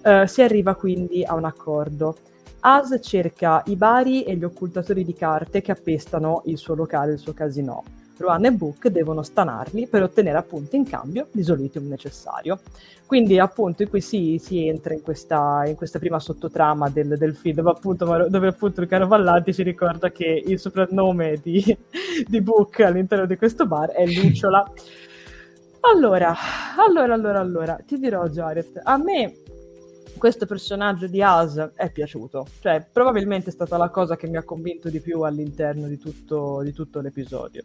[0.03, 2.15] Uh, si arriva quindi a un accordo.
[2.59, 7.19] As cerca i bari e gli occultatori di carte che appestano il suo locale, il
[7.19, 7.83] suo casino.
[8.17, 12.59] Ruan e Book devono stanarli per ottenere appunto in cambio l'isolitium necessario.
[13.05, 17.57] Quindi appunto qui si, si entra in questa, in questa, prima sottotrama del, del film
[17.57, 21.63] dove appunto, dove appunto, il caro Vallanti ci ricorda che il soprannome di,
[22.25, 24.71] di Book all'interno di questo bar è Lucciola.
[25.81, 26.33] Allora,
[26.77, 29.42] allora, allora, allora, ti dirò Jared, a me
[30.23, 34.43] questo personaggio di As è piaciuto, cioè probabilmente è stata la cosa che mi ha
[34.43, 37.61] convinto di più all'interno di tutto, di tutto l'episodio.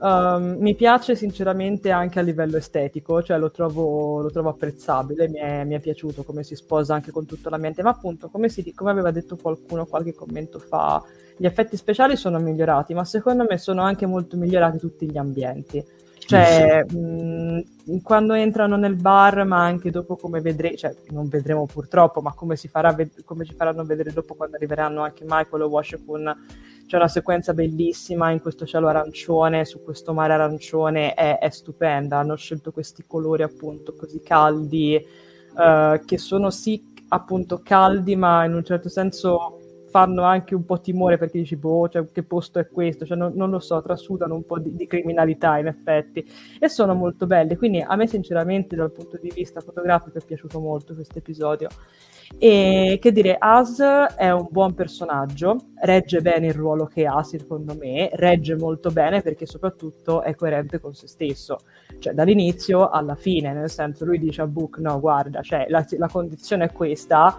[0.00, 5.38] Um, mi piace sinceramente anche a livello estetico, cioè lo trovo, lo trovo apprezzabile, mi
[5.38, 8.74] è, mi è, piaciuto come si sposa anche con tutto l'ambiente, ma appunto come, si,
[8.74, 11.00] come aveva detto qualcuno qualche commento fa,
[11.36, 15.84] gli effetti speciali sono migliorati, ma secondo me sono anche molto migliorati tutti gli ambienti.
[16.26, 22.20] Cioè, mh, quando entrano nel bar, ma anche dopo come vedremo, cioè non vedremo purtroppo,
[22.20, 25.66] ma come, si farà ved- come ci faranno vedere dopo quando arriveranno anche Michael e
[25.66, 26.46] Washington,
[26.86, 32.18] c'è una sequenza bellissima in questo cielo arancione, su questo mare arancione, è, è stupenda,
[32.18, 35.00] hanno scelto questi colori appunto così caldi,
[35.54, 39.55] uh, che sono sì appunto caldi, ma in un certo senso
[39.96, 43.06] fanno anche un po' timore perché dici, boh, cioè, che posto è questo?
[43.06, 46.22] Cioè, non, non, lo so, trasudano un po' di, di, criminalità in effetti
[46.60, 47.56] e sono molto belli.
[47.56, 51.68] Quindi a me, sinceramente, dal punto di vista fotografico, è piaciuto molto questo episodio.
[52.36, 57.74] E che dire, As è un buon personaggio, regge bene il ruolo che ha, secondo
[57.74, 61.60] me, regge molto bene perché soprattutto è coerente con se stesso,
[62.00, 66.08] cioè dall'inizio alla fine, nel senso lui dice a Book, no, guarda, cioè, la, la
[66.08, 67.38] condizione è questa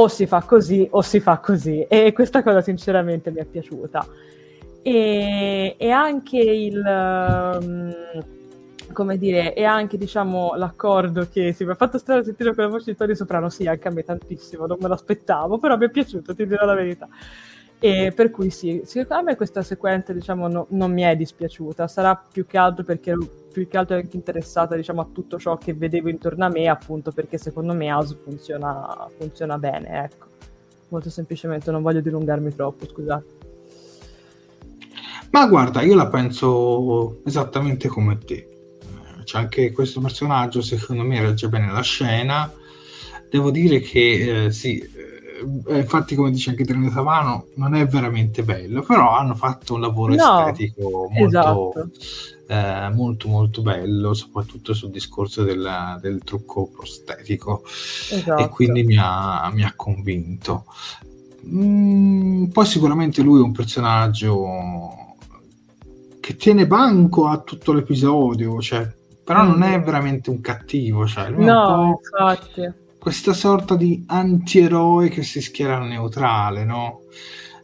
[0.00, 4.06] o si fa così o si fa così e questa cosa sinceramente mi è piaciuta
[4.82, 6.82] e, e anche il
[7.60, 7.94] um,
[8.92, 12.92] come dire, e anche diciamo l'accordo che si mi ha fatto strano sentire quella voce
[12.92, 16.34] di Tony Soprano, sì, anche a me tantissimo, non me l'aspettavo, però mi è piaciuto,
[16.34, 17.08] ti dirò la verità.
[17.80, 22.16] E per cui sì, secondo me questa sequenza diciamo no, non mi è dispiaciuta, sarà
[22.16, 25.74] più che altro perché ero più che altro anche interessata diciamo a tutto ciò che
[25.74, 30.26] vedevo intorno a me, appunto perché secondo me House funziona, funziona bene, ecco.
[30.88, 33.36] Molto semplicemente, non voglio dilungarmi troppo, scusate.
[35.30, 38.48] Ma guarda, io la penso esattamente come te.
[39.24, 42.50] Cioè, anche questo personaggio, secondo me, regge bene la scena.
[43.28, 44.82] Devo dire che eh, sì,
[45.68, 50.14] infatti, come dice anche Trino Savano, non è veramente bello, però hanno fatto un lavoro
[50.14, 51.90] no, estetico molto, esatto.
[52.48, 58.42] eh, molto, molto bello, soprattutto sul discorso del, del trucco prostetico, esatto.
[58.42, 60.64] e quindi mi ha, mi ha convinto.
[61.46, 65.16] Mm, poi sicuramente lui è un personaggio
[66.20, 68.86] che tiene banco a tutto l'episodio, cioè,
[69.24, 69.48] però mm.
[69.48, 72.86] non è veramente un cattivo, cioè, no, infatti.
[72.98, 77.02] Questa sorta di antieroe che si schiera neutrale, no?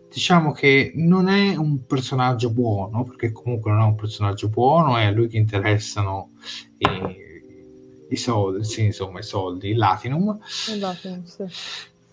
[0.08, 5.04] Diciamo che non è un personaggio buono, perché comunque non è un personaggio buono, è
[5.04, 6.30] a lui che interessano
[6.78, 6.88] i,
[8.08, 10.38] i soldi, sì, insomma, i soldi, il Latinum.
[10.72, 11.44] Il Latinum, sì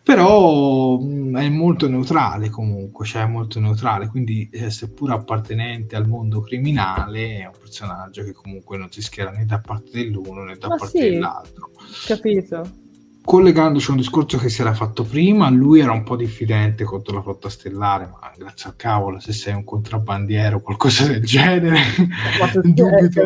[0.04, 5.96] però mh, mm, è molto neutrale comunque, cioè è molto neutrale, quindi eh, seppur appartenente
[5.96, 10.44] al mondo criminale è un personaggio che comunque non si schiera né da parte dell'uno
[10.44, 11.72] né da Ma parte sì, dell'altro.
[12.06, 12.81] Capito.
[13.24, 17.16] Collegandoci a un discorso che si era fatto prima, lui era un po' diffidente contro
[17.16, 21.78] la flotta stellare, ma grazie al cavolo, se sei un contrabbandiero o qualcosa del genere,
[22.64, 23.22] dubito,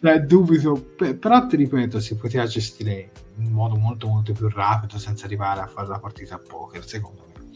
[0.00, 5.24] cioè, dubito, però ti ripeto, si poteva gestire in modo molto molto più rapido senza
[5.24, 7.48] arrivare a fare la partita a poker secondo me.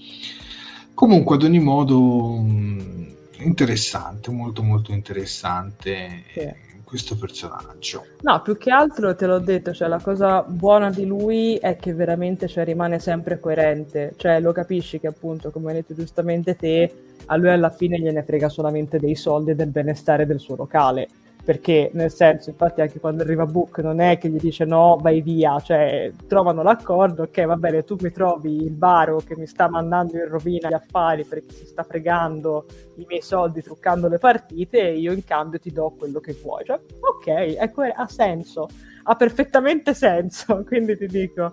[0.94, 6.24] Comunque ad ogni modo mh, interessante molto molto interessante.
[6.32, 6.74] Sì.
[6.86, 8.04] Questo personaggio.
[8.20, 11.92] No più che altro te l'ho detto cioè la cosa buona di lui è che
[11.92, 14.14] veramente cioè, rimane sempre coerente.
[14.16, 16.94] Cioè lo capisci che appunto come hai detto giustamente te
[17.26, 21.08] a lui alla fine gliene frega solamente dei soldi e del benestare del suo locale
[21.46, 25.20] perché nel senso, infatti anche quando arriva Book non è che gli dice no, vai
[25.20, 29.68] via, cioè trovano l'accordo, ok va bene, tu mi trovi il baro che mi sta
[29.68, 34.88] mandando in rovina gli affari perché si sta fregando i miei soldi truccando le partite
[34.88, 36.64] e io in cambio ti do quello che vuoi.
[36.64, 38.66] Cioè, ok, ecco, ha senso,
[39.04, 41.52] ha perfettamente senso, quindi ti dico,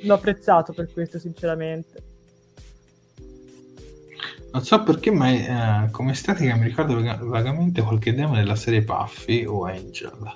[0.00, 2.03] l'ho apprezzato per questo sinceramente.
[4.54, 9.44] Non so perché, ma eh, come estetica mi ricorda vagamente qualche demo della serie Puffy
[9.44, 10.32] o Angel.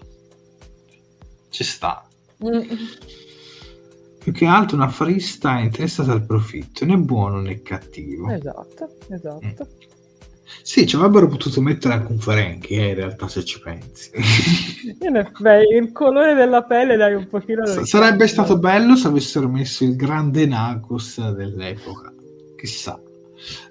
[1.48, 2.04] Ci sta.
[2.44, 2.62] Mm.
[4.18, 8.28] Più che altro un affarista interessata al profitto, né buono né cattivo.
[8.28, 9.46] Esatto, esatto.
[9.46, 9.76] Mm.
[10.62, 14.10] Sì, ci avrebbero potuto mettere anche un Ferenchi, eh, in realtà, se ci pensi.
[15.38, 17.64] Beh, il colore della pelle dai un pochino...
[17.64, 22.12] S- sarebbe stato bello se avessero messo il grande Nagus dell'epoca.
[22.56, 23.00] Chissà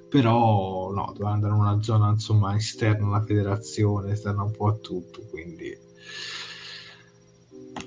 [0.10, 4.74] però no, doveva andare in una zona insomma esterna alla federazione, esterna un po' a
[4.74, 5.86] tutto, quindi.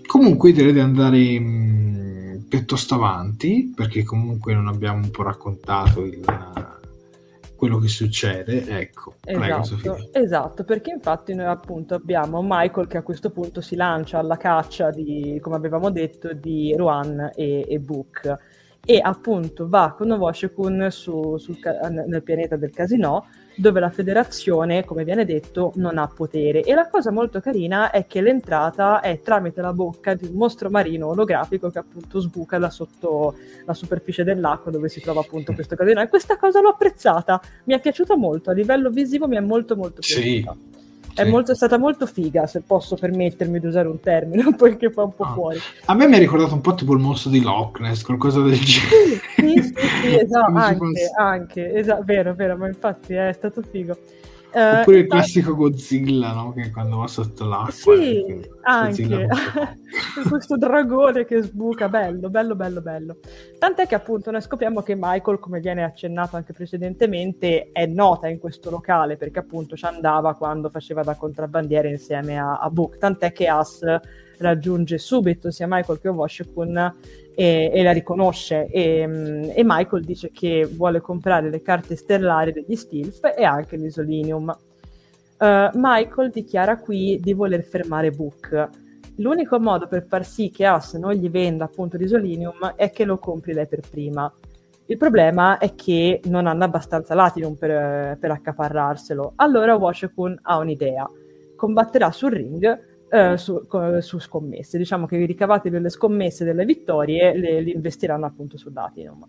[0.06, 6.04] Comunque direi di andare mh, mm, piuttosto avanti perché comunque non abbiamo un po' raccontato
[6.04, 6.20] il,
[7.60, 9.16] quello che succede ecco.
[9.22, 14.18] Esatto, prego, esatto perché infatti noi appunto abbiamo Michael che a questo punto si lancia
[14.18, 18.38] alla caccia di come avevamo detto di Ruan e, e Book
[18.84, 21.58] e appunto va con Novoshikun su, sul,
[22.06, 26.62] nel pianeta del casino dove la federazione, come viene detto, non ha potere.
[26.62, 30.70] E la cosa molto carina è che l'entrata è tramite la bocca di un mostro
[30.70, 35.76] marino olografico che appunto sbuca da sotto la superficie dell'acqua dove si trova appunto questo
[35.76, 36.00] casino.
[36.00, 39.76] E questa cosa l'ho apprezzata, mi è piaciuta molto, a livello visivo mi è molto
[39.76, 40.52] molto piaciuta.
[40.52, 40.78] Sì
[41.22, 45.14] è, molto, stata molto figa, se posso permettermi di usare un termine, poiché fa un
[45.14, 45.32] po' ah.
[45.32, 45.58] fuori.
[45.86, 48.58] A me mi ha ricordato un po' tipo il mostro di Loch Ness, qualcosa del
[48.58, 49.20] genere.
[49.36, 53.96] Sì, sì, sì, esatto, anche, anche, esatto, vero, vero, ma infatti è stato figo.
[54.52, 56.52] Uh, Oppure il classico Godzilla, no?
[56.52, 57.94] Che quando va sotto l'acqua.
[57.94, 59.28] Sì, anche.
[60.28, 63.16] Questo dragone che sbuca, bello, bello, bello, bello.
[63.58, 68.38] Tant'è che appunto noi scopriamo che Michael, come viene accennato anche precedentemente, è nota in
[68.38, 72.98] questo locale perché appunto ci andava quando faceva da contrabbandiere insieme a, a Book.
[72.98, 73.80] Tant'è che As
[74.38, 76.94] raggiunge subito sia Michael che Washington
[77.34, 82.52] e, e la riconosce e, mm, e, Michael dice che vuole comprare le carte stellari
[82.52, 84.56] degli Stilf e anche l'Isolinium.
[85.38, 88.68] Uh, Michael dichiara qui di voler fermare Book.
[89.16, 93.18] L'unico modo per far sì che As non gli venda appunto l'Isolinium è che lo
[93.18, 94.32] compri lei per prima.
[94.86, 99.34] Il problema è che non hanno abbastanza Latinum per, per accaparrarselo.
[99.36, 101.08] Allora Washington ha un'idea.
[101.54, 103.66] Combatterà sul ring eh, su,
[104.00, 104.78] su, scommesse.
[104.78, 109.26] Diciamo che i ricavati delle scommesse delle vittorie le, li investiranno appunto su Platinum.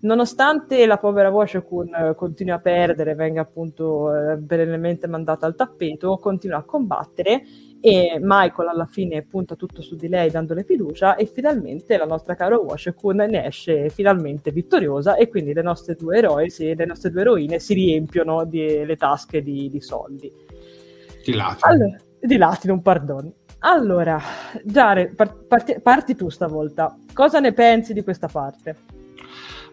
[0.00, 6.18] Nonostante la povera Washington eh, continui a perdere, venga appunto eh, perennemente mandata al tappeto,
[6.18, 7.42] continua a combattere
[7.86, 12.34] e Michael alla fine punta tutto su di lei dandole fiducia e finalmente la nostra
[12.34, 17.10] cara Washington ne esce finalmente vittoriosa e quindi le nostre due eroi, sì, le nostre
[17.10, 20.32] due eroine si riempiono di, le tasche di, di soldi.
[21.24, 21.60] Di Latinum.
[21.60, 23.32] Allora, di Latinum, pardon.
[23.60, 24.20] Allora,
[24.64, 25.14] Giare,
[25.46, 26.98] parti, parti tu stavolta.
[27.12, 28.74] Cosa ne pensi di questa parte?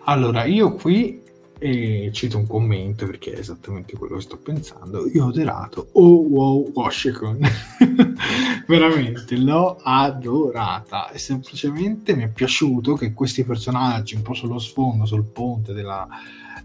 [0.06, 1.20] Allora, io qui
[1.60, 5.08] e cito un commento perché è esattamente quello che sto pensando.
[5.08, 7.40] Io ho adorato Oh Wow Washington,
[8.68, 11.10] veramente l'ho adorata.
[11.12, 16.08] E semplicemente mi è piaciuto che questi personaggi, un po' sullo sfondo, sul ponte della,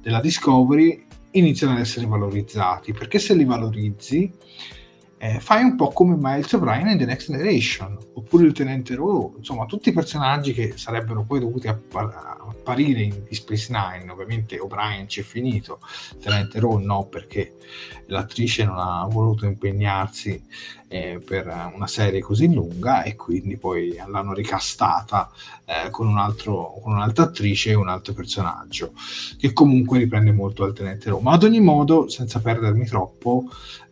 [0.01, 2.93] della Discovery, iniziano ad essere valorizzati.
[2.93, 4.33] Perché se li valorizzi
[5.19, 9.37] eh, fai un po' come Miles O'Brien in The Next Generation, oppure il Tenente Rowe,
[9.39, 15.09] insomma tutti i personaggi che sarebbero poi dovuti appar- apparire in Space Nine, ovviamente O'Brien
[15.09, 15.81] ci è finito,
[16.21, 17.57] Tenente Rowe no perché
[18.07, 20.41] l'attrice non ha voluto impegnarsi
[20.89, 25.31] eh, per una serie così lunga e quindi poi l'hanno ricastata
[25.65, 28.93] eh, con, un altro, con un'altra attrice e un altro personaggio,
[29.37, 33.45] che comunque riprende molto dal Tenente Rowe, ma ad ogni modo, senza perdermi troppo,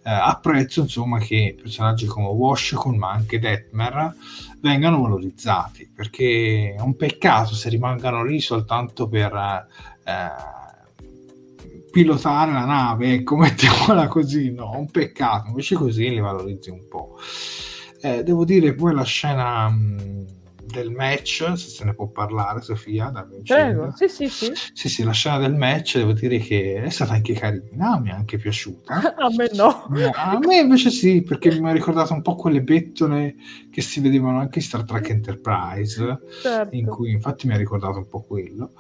[0.02, 4.14] eh, apprezzo insomma che personaggi come Washington ma anche Detmer
[4.60, 9.34] vengano valorizzati perché è un peccato se rimangano lì soltanto per
[10.04, 10.64] eh,
[11.96, 17.16] pilotare la nave ecco mettiamola così no un peccato invece così li valorizzi un po'
[18.02, 20.26] eh, devo dire poi la scena mh,
[20.66, 23.10] del match, se se ne può parlare, Sofia.
[23.44, 24.52] Prego, sì, sì, sì.
[24.72, 28.12] Sì, sì, la scena del match devo dire che è stata anche carina, mi è
[28.12, 29.14] anche piaciuta.
[29.16, 29.88] A me no.
[30.12, 33.36] A me invece sì, perché mi ha ricordato un po' quelle bettone
[33.70, 36.74] che si vedevano anche in Star Trek Enterprise, certo.
[36.74, 38.72] in cui infatti mi ha ricordato un po' quello.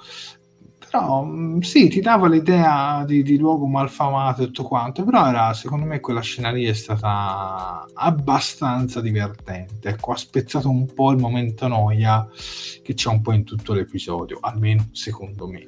[0.90, 5.52] Però mm, sì, ti dava l'idea di, di, luogo malfamato e tutto quanto, però era,
[5.52, 9.88] secondo me quella scena lì è stata abbastanza divertente.
[9.90, 12.28] Ecco, ha spezzato un po' il momento noia
[12.82, 15.66] che c'è un po' in tutto l'episodio, almeno secondo me.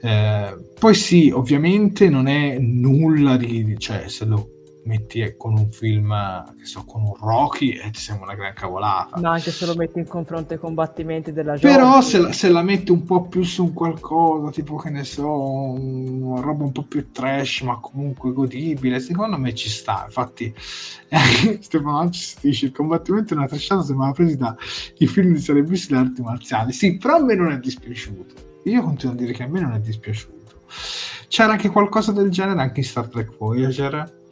[0.00, 3.76] Eh, poi sì, ovviamente non è nulla di...
[3.78, 4.53] cioè se lo
[4.84, 6.14] metti con un film,
[6.58, 9.18] che so, con un Rocky e ti sembra una gran cavolata.
[9.20, 11.74] Ma anche se lo metti in confronto ai combattimenti della gioia.
[11.74, 15.04] Però se la, se la, metti un po' più su un qualcosa, tipo che ne
[15.04, 20.02] so, una roba un po' più trash, ma comunque godibile, secondo me ci sta.
[20.06, 20.52] Infatti,
[21.60, 24.56] Stefano Anci dice: il combattimento è una trashata, sembrava presi da
[24.98, 26.72] i film di serie B sulle arti marziali.
[26.72, 28.52] Sì, però a me non è dispiaciuto.
[28.64, 30.32] Io continuo a dire che a me non è dispiaciuto.
[31.28, 34.22] C'era anche qualcosa del genere anche in Star Trek Voyager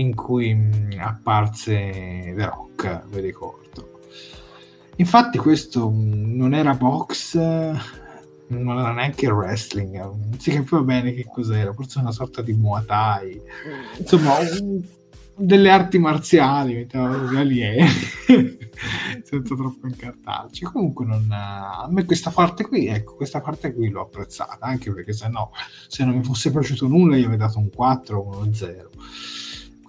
[0.00, 4.00] in cui mh, apparse The Rock, vi ricordo.
[4.96, 11.24] Infatti questo mh, non era box, non era neanche wrestling, non si capiva bene che
[11.24, 13.40] cos'era, forse una sorta di Muay Thai,
[13.98, 14.82] insomma un,
[15.36, 17.86] delle arti marziali, mettiamo aliene,
[19.22, 20.64] senza troppo incartarci.
[20.64, 25.12] Comunque non, a me questa parte qui, ecco, questa parte qui l'ho apprezzata, anche perché
[25.12, 25.52] se no,
[25.88, 28.90] se non mi fosse piaciuto nulla io avrei dato un 4 o uno 0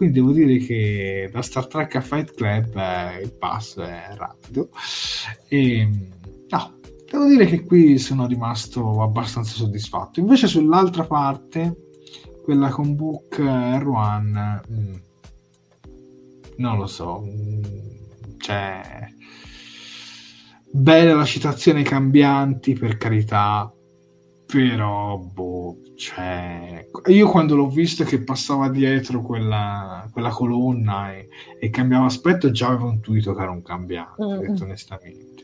[0.01, 4.69] quindi devo dire che da Star Trek a Fight Club eh, il passo è rapido.
[5.47, 5.87] E
[6.49, 10.19] no, devo dire che qui sono rimasto abbastanza soddisfatto.
[10.19, 11.75] Invece sull'altra parte,
[12.43, 14.95] quella con Book e Ruan, mm,
[16.57, 17.61] non lo so, mm,
[18.37, 19.07] cioè
[20.71, 23.71] bella la citazione cambianti per carità
[24.51, 31.27] però boh cioè, io quando l'ho visto che passava dietro quella, quella colonna e,
[31.59, 34.39] e, cambiava aspetto, già avevo intuito che era un cambiante, mm.
[34.39, 35.43] detto onestamente.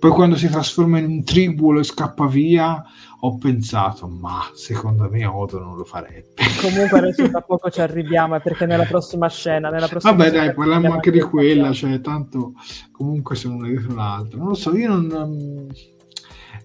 [0.00, 2.82] Poi quando si trasforma in un tribulo e scappa via,
[3.20, 6.34] ho pensato, ma secondo me Odo non lo farebbe.
[6.60, 9.70] Comunque adesso tra poco ci arriviamo, perché nella prossima scena...
[9.70, 12.54] Nella prossima Vabbè dai, parliamo anche di quella, cioè tanto
[12.90, 14.36] comunque sono una dietro l'altra.
[14.36, 15.68] Non lo so, io non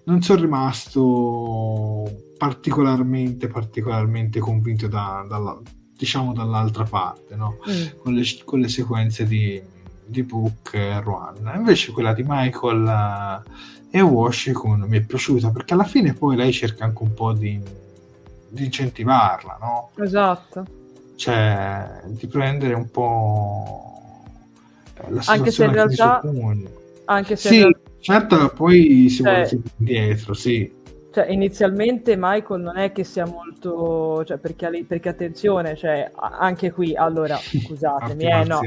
[0.04, 5.58] non sono rimasto particolarmente, particolarmente convinto da, dalla,
[5.96, 7.58] diciamo dall'altra parte, no?
[7.68, 8.00] mm.
[8.02, 9.62] con, le, con, le, sequenze di,
[10.04, 11.52] di Book e Ruan.
[11.54, 13.44] Invece quella di Michael
[13.90, 17.32] eh, e Washington mi è piaciuta perché alla fine poi lei cerca anche un po'
[17.32, 17.60] di,
[18.48, 19.90] di incentivarla, no?
[20.02, 20.66] Esatto.
[21.14, 23.92] Cioè, di prendere un po'
[25.08, 26.20] la situazione anche se in realtà,
[27.04, 30.80] anche se sì, Certo, poi si cioè, vuole indietro, sì.
[31.12, 36.96] Cioè, inizialmente Michael non è che sia molto, cioè, perché, perché attenzione, cioè, anche qui,
[36.96, 38.58] allora, scusatemi, eh, no,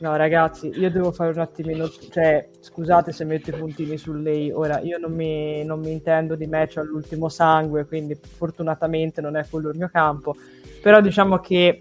[0.00, 4.52] no, ragazzi, io devo fare un attimino, cioè, scusate se metto i puntini su lei,
[4.52, 9.46] ora, io non mi, non mi intendo di match all'ultimo sangue, quindi fortunatamente non è
[9.48, 10.36] quello il mio campo,
[10.82, 11.80] però diciamo che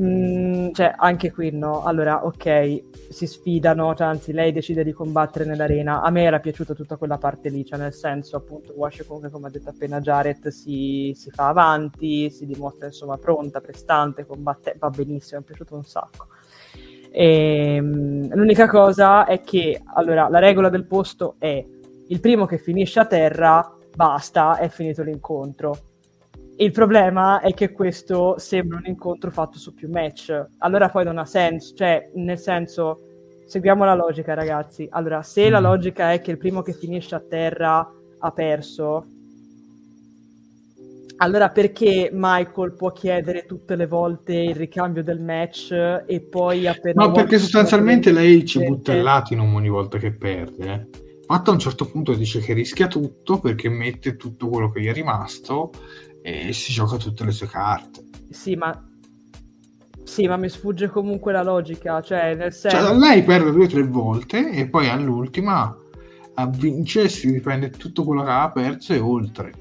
[0.00, 1.82] Mm, cioè, anche qui no.
[1.82, 6.00] Allora, ok, si sfidano, cioè, anzi, lei decide di combattere nell'arena.
[6.00, 9.48] A me era piaciuta tutta quella parte lì, cioè, nel senso, appunto, Wash comunque, come
[9.48, 14.90] ha detto appena Jared, si, si fa avanti, si dimostra insomma pronta, prestante, combatte, va
[14.90, 16.28] benissimo, mi è piaciuto un sacco.
[17.10, 21.66] E, um, l'unica cosa è che, allora, la regola del posto è
[22.06, 25.89] il primo che finisce a terra, basta, è finito l'incontro
[26.60, 30.48] il problema è che questo sembra un incontro fatto su più match.
[30.58, 33.00] Allora poi non ha senso, cioè, nel senso,
[33.46, 34.86] seguiamo la logica, ragazzi.
[34.90, 35.52] Allora, se mm.
[35.52, 39.06] la logica è che il primo che finisce a terra ha perso,
[41.16, 47.06] allora perché Michael può chiedere tutte le volte il ricambio del match e poi appena...
[47.06, 50.72] No, perché sostanzialmente lei ci butta il latino ogni volta che perde.
[50.72, 51.08] Eh.
[51.24, 54.88] Fatta a un certo punto dice che rischia tutto perché mette tutto quello che gli
[54.88, 55.70] è rimasto
[56.22, 58.08] e si gioca tutte le sue carte.
[58.30, 58.84] Sì, ma
[60.04, 62.76] sì, ma mi sfugge comunque la logica, cioè nel senso...
[62.76, 65.76] Cioè, lei perde due o tre volte e poi all'ultima
[66.48, 69.52] vince, si riprende tutto quello che ha perso e oltre.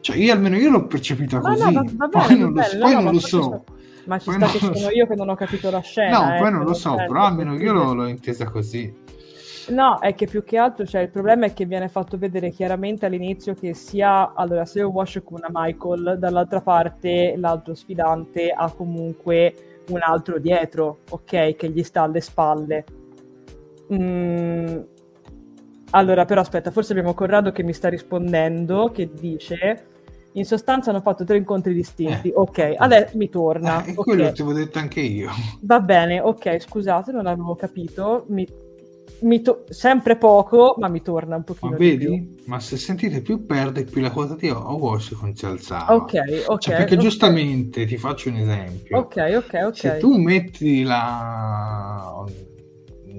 [0.00, 2.92] Cioè, io almeno io l'ho percepita così, no, va, va poi non, lo, bene, poi
[2.94, 3.64] no, non lo so.
[4.04, 4.90] Ma ci sta che sono so.
[4.90, 6.18] io che non ho capito la scena.
[6.18, 8.92] No, eh, poi non lo so, però almeno io l'ho, l'ho intesa così.
[9.68, 13.06] No, è che più che altro, cioè, il problema è che viene fatto vedere chiaramente
[13.06, 19.82] all'inizio che sia, allora, se Wash con una Michael, dall'altra parte l'altro sfidante ha comunque
[19.88, 22.84] un altro dietro, ok, che gli sta alle spalle.
[23.92, 24.78] Mm.
[25.90, 29.86] Allora, però aspetta, forse abbiamo Corrado che mi sta rispondendo, che dice...
[30.36, 32.30] In sostanza hanno fatto tre incontri distinti.
[32.30, 32.32] Eh.
[32.34, 33.84] Ok, adesso mi torna.
[33.84, 33.94] Eh, okay.
[33.94, 35.30] quello ti avevo detto anche io.
[35.60, 38.24] Va bene, ok, scusate, non avevo capito.
[38.30, 38.44] Mi
[39.42, 41.70] to- sempre poco, ma mi torna un pochino.
[41.72, 42.36] Ma vedi?
[42.46, 45.94] Ma se sentite più perde, più la quota di Washington si alzava.
[45.94, 46.58] Ok, ok.
[46.60, 47.04] Cioè, perché okay.
[47.04, 48.98] giustamente ti faccio un esempio.
[48.98, 49.76] Ok, ok, ok.
[49.76, 52.24] Se tu metti la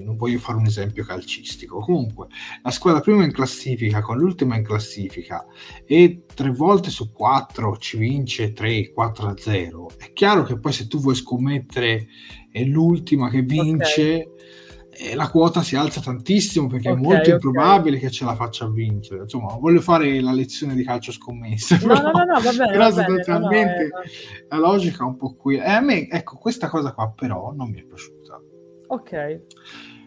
[0.06, 1.80] non voglio fare un esempio calcistico.
[1.80, 2.28] Comunque,
[2.62, 5.44] la squadra prima in classifica con l'ultima in classifica
[5.84, 9.90] e tre volte su quattro ci vince 3, 4 a 0.
[9.98, 12.06] È chiaro che poi se tu vuoi scommettere
[12.50, 14.02] è l'ultima che vince.
[14.02, 14.34] Okay
[14.98, 17.32] e la quota si alza tantissimo perché okay, è molto okay.
[17.32, 19.22] improbabile che ce la faccia vincere.
[19.22, 21.78] Insomma, voglio fare la lezione di calcio scommesse.
[21.82, 22.72] No, però, no, no, no, va bene.
[22.76, 25.56] Però sostanzialmente no, no, eh, la logica è un po' qui.
[25.56, 28.40] E a me, ecco, questa cosa qua però non mi è piaciuta.
[28.88, 29.40] Ok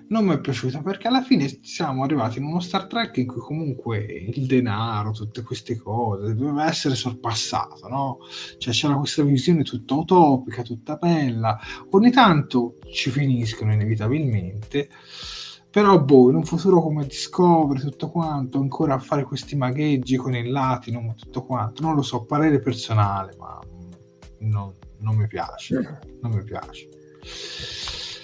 [0.10, 3.41] non mi è piaciuta perché alla fine siamo arrivati in uno Star Trek in cui
[3.41, 8.18] comunque il denaro, tutte queste cose, doveva essere sorpassato, no?
[8.57, 11.60] Cioè c'era questa visione tutta utopica, tutta bella.
[11.91, 14.89] Ogni tanto ci finiscono inevitabilmente,
[15.70, 20.36] però boh, in un futuro come Discovery, tutto quanto, ancora a fare questi magheggi con
[20.36, 23.60] il latino, tutto quanto, non lo so, parere personale, ma
[24.39, 26.89] non, non mi piace, non mi piace.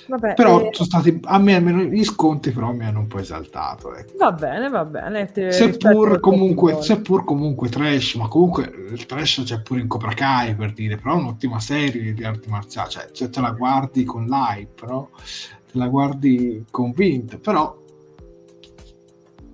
[0.07, 0.69] Vabbè, però eh...
[0.71, 4.13] sono stati a me almeno gli sconti però mi hanno un po' esaltato ecco.
[4.17, 9.81] va bene va bene seppur comunque, seppur comunque trash ma comunque il trash c'è pure
[9.81, 13.41] in Cobra Kai per dire però è un'ottima serie di arti marziali cioè, cioè te
[13.41, 15.09] la guardi con l'hype no?
[15.71, 17.83] te la guardi convinto però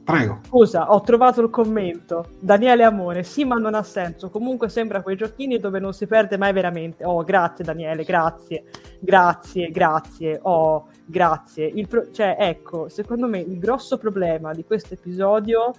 [0.04, 0.40] Prego.
[0.48, 2.32] Scusa, ho trovato il commento.
[2.40, 4.30] Daniele Amore, sì, ma non ha senso.
[4.30, 7.06] Comunque sembra quei giochini dove non si perde mai veramente.
[7.06, 8.64] Oh, grazie Daniele, grazie.
[9.00, 10.40] Grazie, grazie.
[10.44, 11.72] Oh, grazie.
[11.88, 15.72] Pro- cioè, ecco, secondo me il grosso problema di questo episodio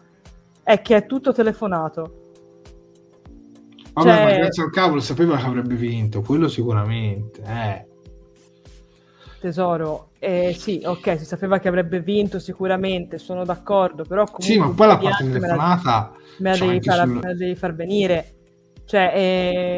[0.62, 2.18] è che è tutto telefonato.
[3.92, 4.24] Vabbè, cioè...
[4.24, 7.42] ma grazie al cavolo sapeva che avrebbe vinto, quello sicuramente.
[7.44, 7.90] Eh
[9.42, 14.44] tesoro, eh, sì, ok, si sapeva che avrebbe vinto sicuramente, sono d'accordo, però comunque...
[14.44, 16.12] Sì, ma poi la parte telefonata...
[16.38, 17.14] Me la, devi far, sul...
[17.14, 18.34] me la devi far venire.
[18.84, 19.12] Cioè,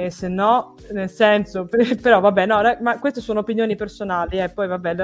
[0.05, 1.67] eh, se no, nel senso...
[1.99, 4.95] però vabbè, no, ma queste sono opinioni personali, e eh, poi vabbè,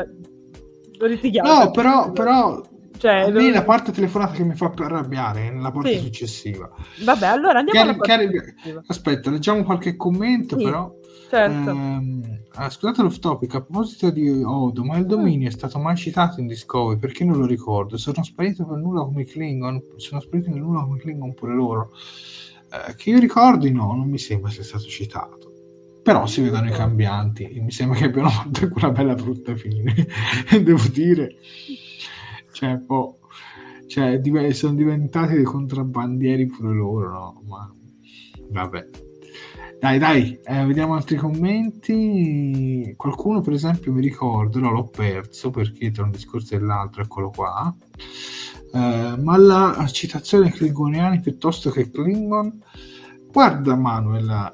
[0.99, 1.51] lo litighiamo.
[1.51, 2.61] No, però, però
[3.01, 6.01] cioè, a me la parte telefonata che mi fa arrabbiare è nella parte sì.
[6.01, 6.71] successiva.
[7.03, 8.83] Vabbè, allora andiamo alla parte chiari...
[8.87, 10.65] Aspetta, leggiamo qualche commento, sì.
[10.65, 10.95] però.
[11.31, 11.71] Certo.
[11.71, 15.97] Eh, ah, scusate l'off topic, a proposito di Odo, ma il dominio è stato mai
[15.97, 16.99] citato in Discovery?
[16.99, 17.97] Perché non lo ricordo?
[17.97, 21.93] Sono sparito per nulla come Klingon, sono spariti nel nulla come Klingon pure loro.
[22.71, 25.53] Eh, che io ricordi no, non mi sembra sia stato citato.
[26.03, 29.95] Però si vedono i cambianti e mi sembra che abbiano fatto quella bella brutta fine,
[30.63, 31.37] devo dire.
[32.53, 33.21] Cioè, boh
[33.91, 37.43] cioè, div- sono diventati dei contrabbandieri pure loro, no?
[37.45, 37.75] Ma
[38.51, 38.89] vabbè.
[39.81, 42.95] Dai, dai, eh, vediamo altri commenti.
[42.97, 47.31] Qualcuno, per esempio, mi ricordo, no, l'ho perso perché tra un discorso e l'altro, eccolo
[47.31, 47.75] qua.
[48.73, 52.63] Eh, ma la citazione klingoniani piuttosto che Klingon,
[53.33, 54.53] guarda Manuel, eh,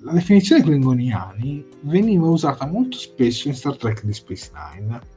[0.00, 5.16] la definizione klingoniani veniva usata molto spesso in Star Trek di Space Nine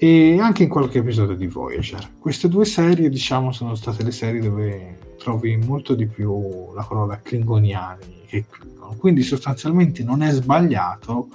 [0.00, 2.08] e anche in qualche episodio di Voyager.
[2.20, 7.20] Queste due serie, diciamo, sono state le serie dove trovi molto di più la parola
[7.20, 8.96] klingoniani che Klingon.
[8.96, 11.30] Quindi sostanzialmente non è sbagliato,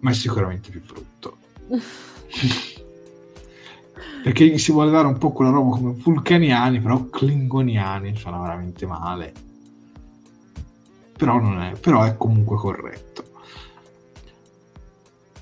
[0.00, 1.38] ma è sicuramente più brutto.
[4.22, 9.32] Perché si vuole dare un po' quella roba come vulcaniani, però klingoniani suona veramente male.
[11.16, 13.24] Però, non è, però è comunque corretto.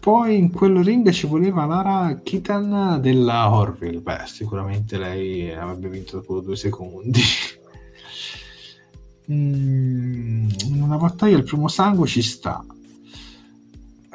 [0.01, 4.01] Poi in quel ring ci voleva Lara Kitan della Orville.
[4.01, 7.20] Beh, sicuramente lei avrebbe vinto dopo due secondi.
[9.30, 10.48] mm,
[10.80, 12.64] una battaglia al primo sangue ci sta.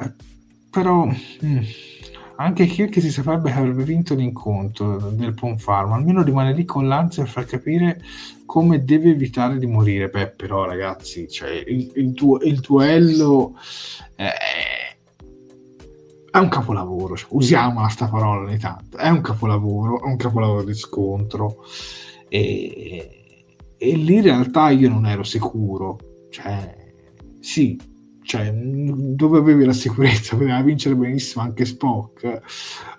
[0.00, 0.12] Eh,
[0.68, 1.58] però mm,
[2.38, 5.92] anche Kirk si saprebbe che avrebbe vinto l'incontro del Pon Farm.
[5.92, 8.02] Almeno rimane lì con l'ansia per far capire
[8.44, 10.08] come deve evitare di morire.
[10.08, 13.54] Beh, però ragazzi, cioè, il, il, du- il duello...
[14.16, 14.85] Eh,
[16.36, 20.64] è un capolavoro, cioè, usiamola sta parola ogni tanto, è un capolavoro, è un capolavoro
[20.64, 21.64] di scontro.
[22.28, 25.98] E, e lì in realtà io non ero sicuro,
[26.30, 26.84] cioè
[27.40, 27.78] sì,
[28.22, 32.40] cioè, dove avevi la sicurezza, poteva vincere benissimo anche Spock,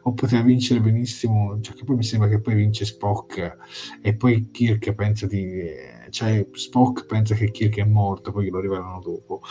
[0.04, 3.58] o poteva vincere benissimo, cioè che poi mi sembra che poi vince Spock
[4.02, 9.00] e poi Kirk pensa di cioè Spock pensa che Kirk è morto, poi lo rivelano
[9.04, 9.42] dopo.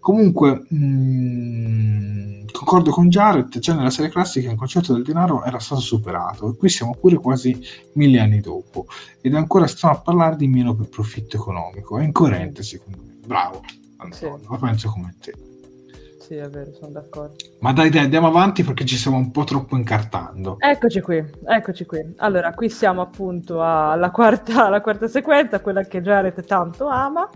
[0.00, 5.60] Comunque, mh, mm, concordo con Jared, già nella serie classica il concetto del denaro era
[5.60, 7.56] stato superato e qui siamo pure quasi
[7.94, 8.86] mille anni dopo
[9.20, 11.96] ed ancora stiamo a parlare di meno per profitto economico.
[11.98, 13.18] È incoerente secondo me.
[13.24, 13.60] Bravo,
[13.98, 14.46] Antonio, sì.
[14.50, 15.49] la penso come te
[16.30, 17.34] sì, è vero, sono d'accordo.
[17.58, 20.58] Ma dai, dai, andiamo avanti perché ci stiamo un po' troppo incartando.
[20.60, 22.14] Eccoci qui, eccoci qui.
[22.18, 27.28] Allora, qui siamo appunto alla quarta, alla quarta sequenza, quella che Jared tanto ama.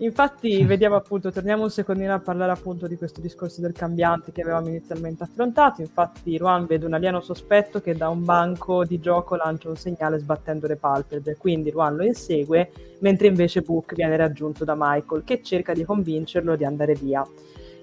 [0.00, 4.42] Infatti, vediamo appunto, torniamo un secondino a parlare appunto di questo discorso del cambiante che
[4.42, 5.80] avevamo inizialmente affrontato.
[5.80, 10.18] Infatti, Ruan vede un alieno sospetto che da un banco di gioco lancia un segnale
[10.18, 11.38] sbattendo le palpebre.
[11.38, 16.54] Quindi Ruan lo insegue, mentre invece Book viene raggiunto da Michael che cerca di convincerlo
[16.54, 17.26] di andare via.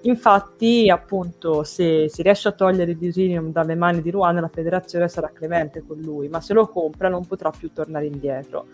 [0.02, 5.08] Infatti, appunto, se si riesce a togliere il Disinium dalle mani di Ruan, la federazione
[5.08, 8.66] sarà clemente con lui, ma se lo compra non potrà più tornare indietro.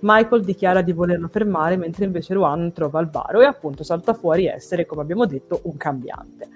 [0.00, 4.46] Michael dichiara di volerlo fermare, mentre invece Ruan trova il baro e appunto salta fuori
[4.46, 6.48] essere, come abbiamo detto, un cambiante.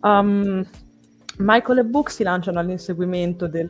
[0.00, 0.64] Um,
[1.36, 3.68] Michael e Book si lanciano all'inseguimento del,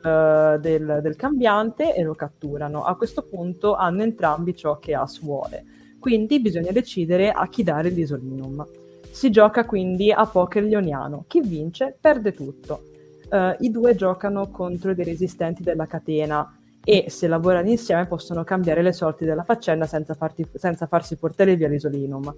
[0.61, 2.85] del, del, cambiante e lo catturano.
[2.85, 5.65] A questo punto hanno entrambi ciò che As vuole,
[5.99, 8.65] quindi bisogna decidere a chi dare l'Isolinum.
[9.11, 11.25] Si gioca quindi a poker lioniano.
[11.27, 12.83] Chi vince perde tutto.
[13.31, 18.83] Uh, I due giocano contro dei resistenti della catena e se lavorano insieme possono cambiare
[18.83, 22.35] le sorti della faccenda senza, farti, senza farsi portare via l'isolinum.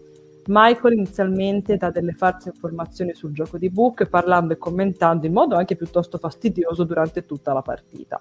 [0.47, 5.55] Michael inizialmente dà delle false informazioni sul gioco di Book, parlando e commentando in modo
[5.55, 8.21] anche piuttosto fastidioso durante tutta la partita.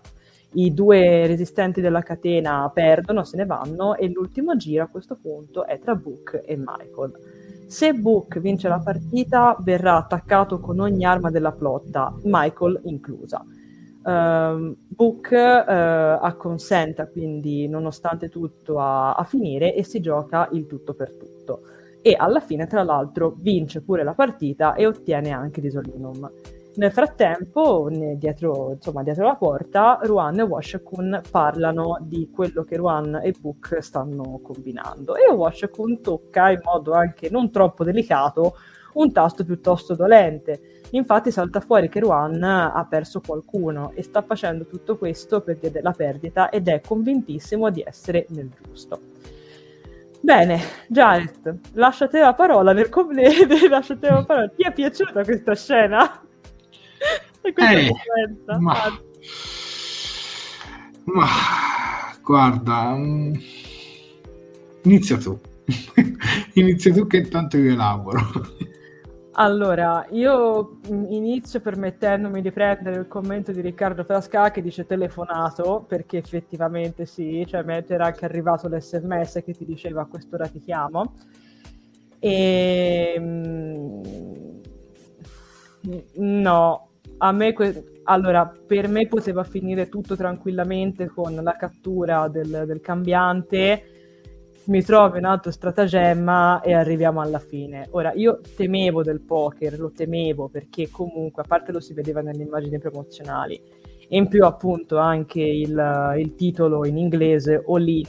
[0.53, 5.65] I due resistenti della catena perdono, se ne vanno e l'ultimo giro a questo punto
[5.65, 7.40] è tra Book e Michael.
[7.71, 13.45] Se Book vince la partita, verrà attaccato con ogni arma della flotta, Michael inclusa.
[14.03, 20.95] Uh, Book uh, acconsenta quindi, nonostante tutto, a, a finire e si gioca il tutto
[20.95, 21.61] per tutto.
[22.01, 26.29] E alla fine, tra l'altro, vince pure la partita e ottiene anche l'Isolinum.
[26.73, 33.19] Nel frattempo, dietro, insomma, dietro la porta, Ruan e Washakun parlano di quello che Ruan
[33.21, 38.55] e Book stanno combinando e Washakun tocca in modo anche non troppo delicato
[38.93, 40.79] un tasto piuttosto dolente.
[40.91, 45.71] Infatti salta fuori che Ruan ha perso qualcuno e sta facendo tutto questo per via
[45.71, 48.99] della perdita ed è convintissimo di essere nel giusto.
[50.21, 54.47] Bene, Jared, lasciate la parola nel completo, lasciate la parola.
[54.49, 56.21] Ti è piaciuta questa scena?
[57.55, 57.91] eh,
[58.59, 58.75] ma,
[61.05, 61.27] ma,
[62.23, 63.33] guarda, um,
[64.83, 65.39] inizia tu.
[66.53, 68.19] inizia tu che intanto io elaboro.
[69.33, 75.85] Allora, io mm, inizio permettendomi di prendere il commento di Riccardo Frasca che dice telefonato,
[75.87, 80.59] perché effettivamente sì, cioè mentre era anche arrivato l'SMS che ti diceva a quest'ora ti
[80.59, 81.15] chiamo.
[82.19, 83.15] E...
[83.17, 84.01] Mm,
[86.15, 86.90] no,
[87.23, 92.81] a me que- allora, per me poteva finire tutto tranquillamente con la cattura del, del
[92.81, 93.83] cambiante,
[94.65, 97.87] mi trovi un altro stratagemma e arriviamo alla fine.
[97.91, 102.43] Ora, io temevo del poker, lo temevo perché comunque, a parte lo si vedeva nelle
[102.43, 103.61] immagini promozionali,
[104.09, 108.05] e in più appunto anche il, il titolo in inglese All In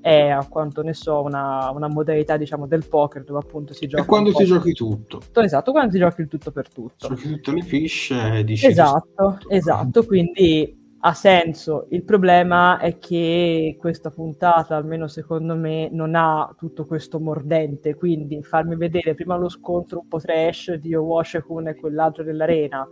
[0.00, 4.02] è a quanto ne so una, una, modalità diciamo del poker dove appunto si gioca
[4.02, 5.20] e quando ti giochi tutto.
[5.34, 7.08] Esatto quando ti giochi il tutto per tutto.
[7.08, 11.86] Giochi tutte le fish e dici esatto esatto quindi ha senso.
[11.90, 18.42] Il problema è che questa puntata almeno secondo me non ha tutto questo mordente quindi
[18.42, 22.88] farmi vedere prima lo scontro un po' trash di Owoshekun e quell'altro dell'arena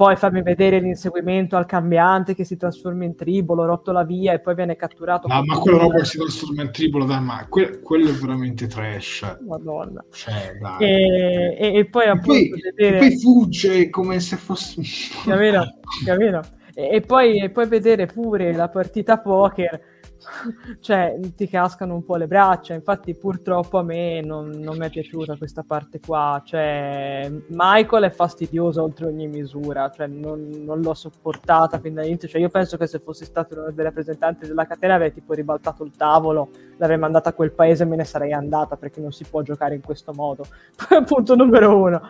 [0.00, 4.54] poi farmi vedere l'inseguimento al cambiante che si trasforma in tribolo, rotola via e poi
[4.54, 5.28] viene catturato.
[5.28, 8.66] No, ma quella roba che si trasforma in tribolo, dai, ma que- quello è veramente
[8.66, 9.36] trash.
[9.46, 10.02] Madonna.
[10.10, 12.96] Cioè, e, e, e, poi appunto poi, vedere...
[12.96, 14.80] poi fugge come se fosse...
[15.22, 15.64] Capito?
[16.02, 16.40] Capito?
[16.72, 19.82] E, poi, e poi vedere pure la partita poker
[20.80, 22.74] cioè ti cascano un po' le braccia.
[22.74, 26.42] Infatti, purtroppo a me non, non mi è piaciuta questa parte qua.
[26.44, 32.28] Cioè, Michael è fastidioso oltre ogni misura, cioè, non, non, l'ho sopportata fin dall'inizio.
[32.28, 35.84] Cioè, io penso che se fossi stato uno dei rappresentanti della catena avrei tipo ribaltato
[35.84, 39.24] il tavolo, l'avrei mandata a quel paese e me ne sarei andata perché non si
[39.28, 40.44] può giocare in questo modo.
[41.06, 42.02] Punto numero uno.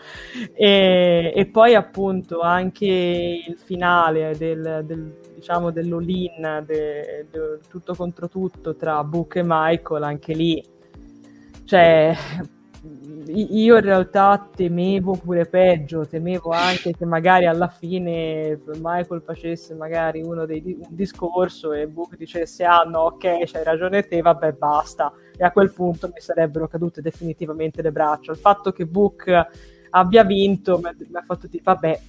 [0.54, 8.28] E, e, poi, appunto, anche il finale del, del diciamo dell'all-in, de, de, tutto contro
[8.28, 10.62] tutto tra Book e Michael, anche lì,
[11.64, 12.14] cioè,
[13.26, 20.22] io in realtà temevo pure peggio, temevo anche che magari alla fine Michael facesse magari
[20.22, 25.12] uno dei un discorso e Book dicesse ah no ok c'hai ragione te, vabbè basta
[25.36, 28.32] e a quel punto mi sarebbero cadute definitivamente le braccia.
[28.32, 29.30] Il fatto che Book
[29.90, 32.00] abbia vinto mi ha fatto dire vabbè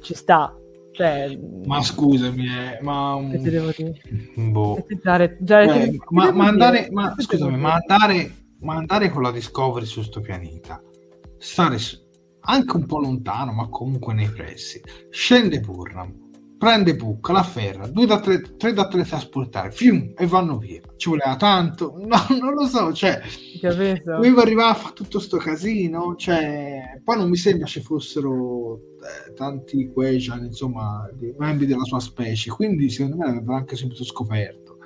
[0.00, 0.54] ci sta,
[0.92, 3.18] cioè, ma scusami, eh, ma...
[3.30, 4.00] Che ti devo dire?
[4.34, 4.84] Boh.
[5.02, 9.86] Già, già, eh, ma, ma, andare, ma, scusami, ma andare, ma andare con la Discovery
[9.86, 10.82] su sto pianeta,
[11.38, 11.76] stare
[12.40, 14.80] anche un po' lontano, ma comunque nei pressi,
[15.10, 16.29] scende Purnam,
[16.60, 20.82] prende Pucca, la ferra, due da tre, tre da tre trasportare, fium, e vanno via.
[20.94, 21.94] Ci voleva tanto?
[22.10, 23.18] No, non lo so, cioè,
[24.04, 29.32] dovevo arrivare a fare tutto sto casino, cioè, poi non mi sembra ci fossero eh,
[29.32, 31.08] tanti Quasian, insomma,
[31.38, 34.76] membri della sua specie, quindi secondo me l'avrebbero anche subito scoperto.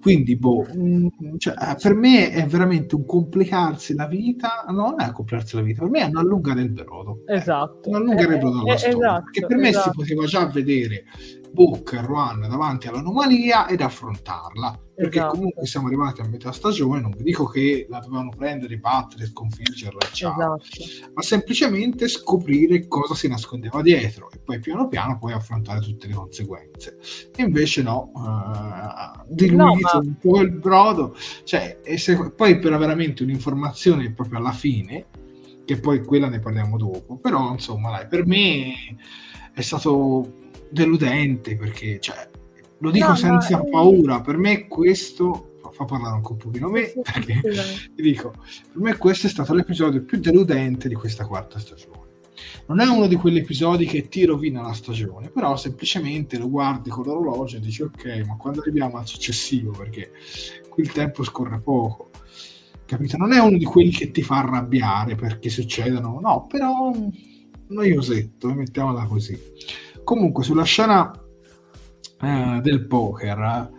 [0.00, 5.12] Quindi, boh, mm, cioè, eh, per me è veramente un complicarsi la vita, non è
[5.12, 7.22] complicarsi la vita, per me è una allungare il brodo.
[7.26, 7.88] Esatto.
[7.88, 8.96] Una allungare il brodo eh, storia.
[8.96, 9.90] Esatto, perché per me esatto.
[9.90, 11.04] si poteva già vedere
[11.52, 15.34] Book e Ruan davanti all'anomalia ed affrontarla perché esatto.
[15.34, 19.98] comunque siamo arrivati a metà stagione, non vi dico che la dovevano prendere, battere, sconfiggerla,
[20.12, 21.12] ciao, esatto.
[21.14, 26.12] ma semplicemente scoprire cosa si nascondeva dietro e poi piano piano poi affrontare tutte le
[26.12, 26.98] conseguenze.
[27.34, 29.96] E invece no, uh, diluito no, ma...
[29.96, 35.06] un po' il brodo, cioè, e se, poi per veramente un'informazione proprio alla fine,
[35.64, 38.74] che poi quella ne parliamo dopo, però insomma dai, per me
[39.54, 40.39] è stato
[40.70, 42.28] deludente perché cioè,
[42.78, 43.64] lo dico no, senza ma...
[43.64, 47.40] paura, per me questo fa parlare un pochino me perché
[47.94, 48.30] ti dico,
[48.72, 51.98] per me questo è stato l'episodio più deludente di questa quarta stagione.
[52.66, 56.88] Non è uno di quegli episodi che ti rovina la stagione, però semplicemente lo guardi
[56.88, 60.12] con l'orologio e dici ok, ma quando arriviamo al successivo, perché
[60.68, 62.10] qui il tempo scorre poco,
[62.86, 63.16] capito?
[63.16, 66.92] Non è uno di quelli che ti fa arrabbiare perché succedono, no, però
[67.68, 69.38] noiosetto, mettiamola così.
[70.10, 71.08] Comunque sulla scena
[72.20, 73.70] eh, del poker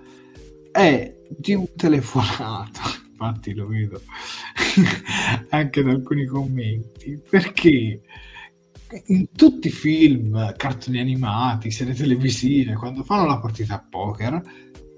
[0.71, 2.79] è di un telefonato,
[3.11, 4.01] infatti lo vedo
[5.49, 8.01] anche da alcuni commenti, perché
[9.07, 14.41] in tutti i film, cartoni animati, serie televisive, quando fanno la partita a poker,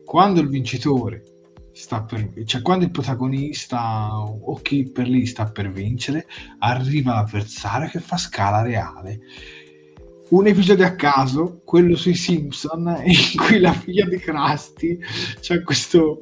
[0.05, 1.23] quando il vincitore
[1.71, 6.27] sta per, cioè quando il protagonista o chi per lì sta per vincere,
[6.59, 9.19] arriva l'avversario che fa scala reale
[10.36, 14.97] un episodio a caso, quello sui Simpson, in cui la figlia di Krusty
[15.39, 16.21] c'ha questo,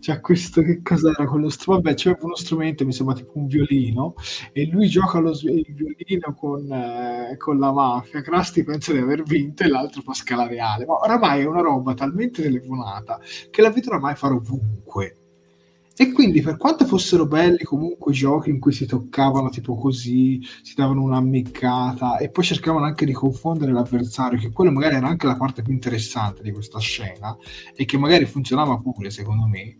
[0.00, 1.84] c'ha questo che cos'era quello strumento?
[1.84, 4.14] Vabbè, c'è uno strumento, mi sembra tipo un violino,
[4.52, 8.20] e lui gioca lo, il violino con, eh, con la mafia.
[8.20, 10.84] Krusty pensa di aver vinto e l'altro fa scala reale.
[10.84, 15.21] Ma oramai è una roba talmente telefonata che la vedo oramai fare ovunque
[16.02, 20.74] e quindi, per quanto fossero belli comunque giochi in cui si toccavano tipo così, si
[20.74, 25.36] davano un'ammiccata e poi cercavano anche di confondere l'avversario, che quello magari era anche la
[25.36, 27.36] parte più interessante di questa scena
[27.76, 29.76] e che magari funzionava pure, secondo me,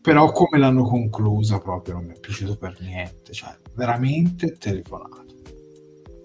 [0.00, 5.26] però come l'hanno conclusa proprio non mi è piaciuto per niente, cioè veramente telefonato.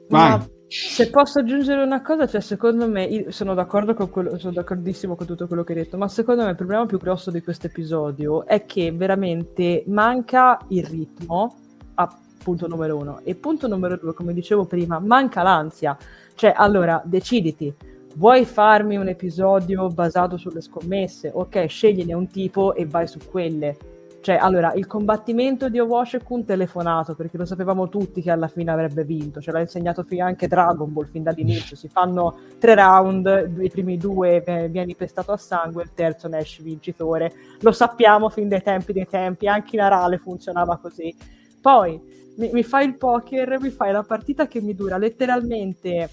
[0.09, 0.29] Vai.
[0.29, 5.15] Ma Se posso aggiungere una cosa, cioè secondo me, sono d'accordo con quello, sono d'accordissimo
[5.15, 7.67] con tutto quello che hai detto, ma secondo me il problema più grosso di questo
[7.67, 11.55] episodio è che veramente manca il ritmo,
[11.95, 12.13] a
[12.43, 15.97] punto numero uno, e punto numero due, come dicevo prima, manca l'ansia.
[16.35, 17.73] Cioè, allora, deciditi,
[18.15, 21.31] vuoi farmi un episodio basato sulle scommesse?
[21.33, 23.77] Ok, scegliene un tipo e vai su quelle
[24.21, 29.03] cioè, allora, il combattimento di Owashikun telefonato, perché lo sapevamo tutti che alla fine avrebbe
[29.03, 33.97] vinto, ce l'ha insegnato anche Dragon Ball fin dall'inizio, si fanno tre round, i primi
[33.97, 38.61] due eh, vieni pestato a sangue, il terzo ne esci vincitore, lo sappiamo fin dai
[38.61, 41.15] tempi dei tempi, anche in Arale funzionava così.
[41.61, 41.99] Poi
[42.37, 46.09] mi, mi fai il poker, mi fai la partita che mi dura letteralmente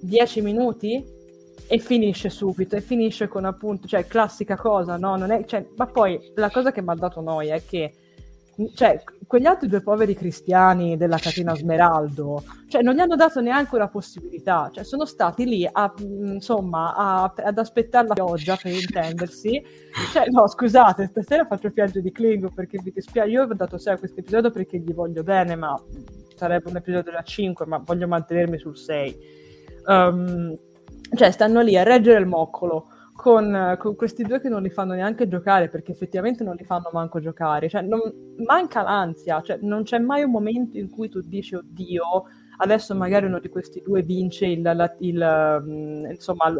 [0.00, 1.04] 10 minuti,
[1.66, 5.16] e finisce subito e finisce con appunto, cioè classica cosa, no?
[5.16, 7.92] Non è, cioè, ma poi la cosa che mi ha dato noia è che
[8.74, 13.74] cioè, quegli altri due poveri cristiani della catena Smeraldo, cioè, non gli hanno dato neanche
[13.74, 19.60] una possibilità, cioè, sono stati lì a, insomma, a, ad aspettare la pioggia per intendersi.
[20.12, 23.30] Cioè, no, scusate, stasera faccio piangere di Klingo perché mi dispiace.
[23.30, 25.76] Io ho dato 6 a questo episodio perché gli voglio bene, ma
[26.36, 29.18] sarebbe un episodio da 5, ma voglio mantenermi sul 6.
[29.86, 30.58] Um, ehm,
[31.14, 34.94] cioè stanno lì a reggere il moccolo con, con, questi due che non li fanno
[34.94, 38.00] neanche giocare perché effettivamente non li fanno manco giocare, cioè non,
[38.44, 42.02] manca l'ansia, cioè non c'è mai un momento in cui tu dici oddio
[42.58, 46.52] adesso magari uno di questi due vince il, la, il um, insomma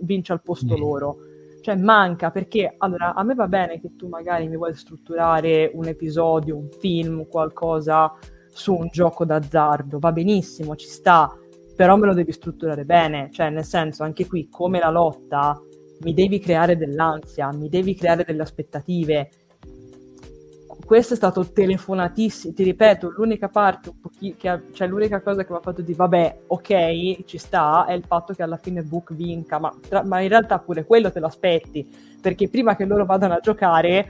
[0.00, 0.80] vince al posto mm.
[0.80, 1.16] loro
[1.60, 5.86] cioè manca perché allora a me va bene che tu magari mi vuoi strutturare un
[5.86, 8.12] episodio, un film, qualcosa
[8.48, 11.32] su un gioco d'azzardo, va benissimo, ci sta,
[11.76, 15.60] però me lo devi strutturare bene, cioè nel senso anche qui come la lotta
[16.00, 19.30] mi devi creare dell'ansia, mi devi creare delle aspettative.
[20.84, 23.92] Questo è stato telefonatissimo, ti ripeto, l'unica parte,
[24.44, 28.04] ha, cioè l'unica cosa che mi ha fatto dire vabbè, ok, ci sta, è il
[28.04, 31.26] fatto che alla fine Book vinca, ma, tra, ma in realtà pure quello te lo
[31.26, 31.86] aspetti,
[32.20, 34.08] perché prima che loro vadano a giocare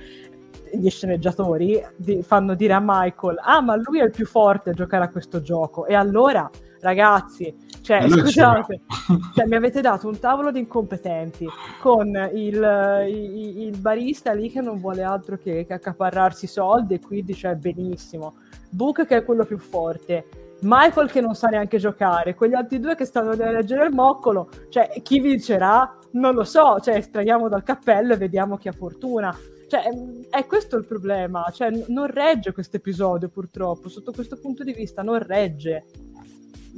[0.72, 1.82] gli sceneggiatori
[2.22, 5.40] fanno dire a Michael ah ma lui è il più forte a giocare a questo
[5.40, 6.48] gioco e allora
[6.80, 8.80] ragazzi, cioè, scusate,
[9.34, 11.46] cioè, mi avete dato un tavolo di incompetenti
[11.80, 17.00] con il, il, il, barista lì che non vuole altro che, che accaparrarsi soldi e
[17.00, 18.36] quindi cioè benissimo.
[18.70, 20.26] Book che è quello più forte.
[20.62, 24.50] Michael che non sa neanche giocare, quegli altri due che stanno a leggere il moccolo,
[24.68, 25.96] cioè chi vincerà?
[26.12, 29.34] Non lo so, cioè estraiamo dal cappello e vediamo chi ha fortuna.
[29.68, 29.84] Cioè,
[30.28, 35.02] è questo il problema, cioè, non regge questo episodio purtroppo, sotto questo punto di vista
[35.02, 35.84] non regge.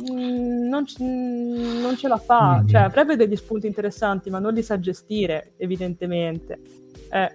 [0.01, 2.69] Mm, non, non, ce la fa, mm-hmm.
[2.69, 6.59] cioè avrebbe degli spunti interessanti, ma non li sa gestire, evidentemente.
[7.11, 7.31] Eh.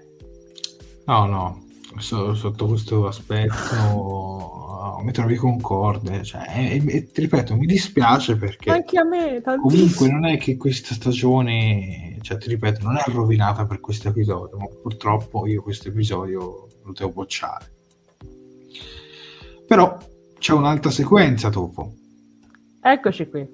[1.06, 1.66] No, no,
[2.00, 6.24] so, sotto questo aspetto mi trovi concorde.
[6.24, 10.58] Cioè, e, e, ti ripeto, mi dispiace perché anche a me comunque non è che
[10.58, 15.90] questa stagione, cioè, ti ripeto, non è rovinata per questo episodio, ma purtroppo io questo
[15.90, 17.72] episodio lo devo bocciare.
[19.68, 19.98] Però
[20.40, 21.94] c'è un'altra sequenza dopo
[22.90, 23.46] Eccoci qui.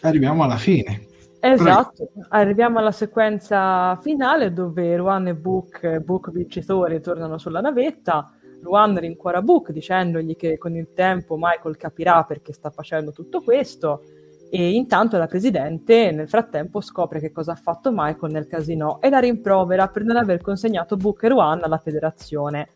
[0.00, 1.06] Arriviamo alla fine.
[1.38, 2.26] Esatto, Prego.
[2.30, 8.32] arriviamo alla sequenza finale dove Ruan e Book, Book vincitori, tornano sulla navetta.
[8.62, 14.02] Ruan rincuora Book dicendogli che con il tempo Michael capirà perché sta facendo tutto questo
[14.50, 19.10] e intanto la presidente nel frattempo scopre che cosa ha fatto Michael nel casino e
[19.10, 22.70] la rimprovera per non aver consegnato Book e Ruan alla federazione.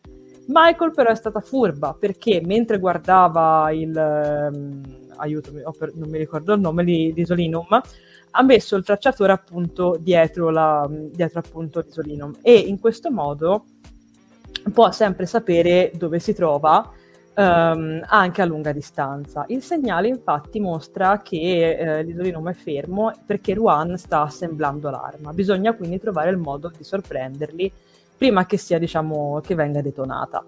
[0.46, 4.50] Michael però è stata furba perché mentre guardava il...
[4.52, 4.99] Um,
[5.76, 7.80] per, non mi ricordo il nome di, di Solinum,
[8.32, 13.64] ha messo il tracciatore appunto dietro, la, dietro appunto di Solinum e in questo modo
[14.72, 16.92] può sempre sapere dove si trova
[17.32, 19.44] Um, anche a lunga distanza.
[19.48, 25.32] Il segnale infatti mostra che eh, l'isolinum è fermo perché Ruan sta assemblando l'arma.
[25.32, 27.72] Bisogna quindi trovare il modo di sorprenderli
[28.18, 30.44] prima che sia, diciamo, che venga detonata.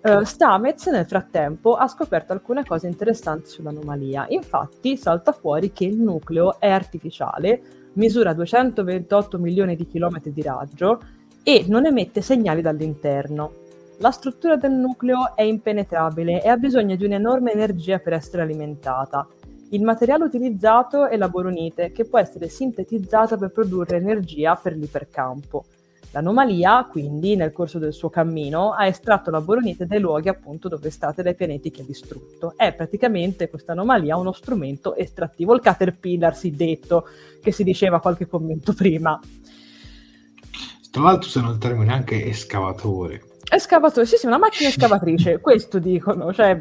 [0.00, 4.26] Uh, Stamez nel frattempo ha scoperto alcune cose interessanti sull'anomalia.
[4.28, 11.00] Infatti salta fuori che il nucleo è artificiale, misura 228 milioni di chilometri di raggio
[11.42, 13.66] e non emette segnali dall'interno.
[13.98, 19.26] La struttura del nucleo è impenetrabile e ha bisogno di un'enorme energia per essere alimentata.
[19.70, 25.64] Il materiale utilizzato è la boronite, che può essere sintetizzata per produrre energia per l'ipercampo.
[26.12, 30.90] L'anomalia, quindi, nel corso del suo cammino, ha estratto la boronite dai luoghi appunto dove
[30.90, 32.54] state dai pianeti che ha distrutto.
[32.56, 37.04] È praticamente questa anomalia uno strumento estrattivo, il Caterpillar si detto,
[37.42, 39.20] che si diceva qualche commento prima.
[40.90, 43.22] Tra l'altro se non il termine anche escavatore.
[43.50, 46.60] Escavatore, sì sì, una macchina escavatrice, questo dicono, cioè...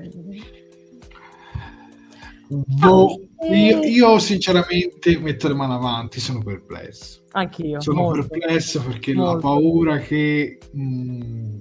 [2.50, 7.24] Boh, io, io, sinceramente metto le mani avanti, sono perplesso.
[7.32, 7.82] Anch'io.
[7.82, 8.28] Sono molto.
[8.28, 9.34] perplesso perché molto.
[9.34, 11.58] la paura che, mh, mm,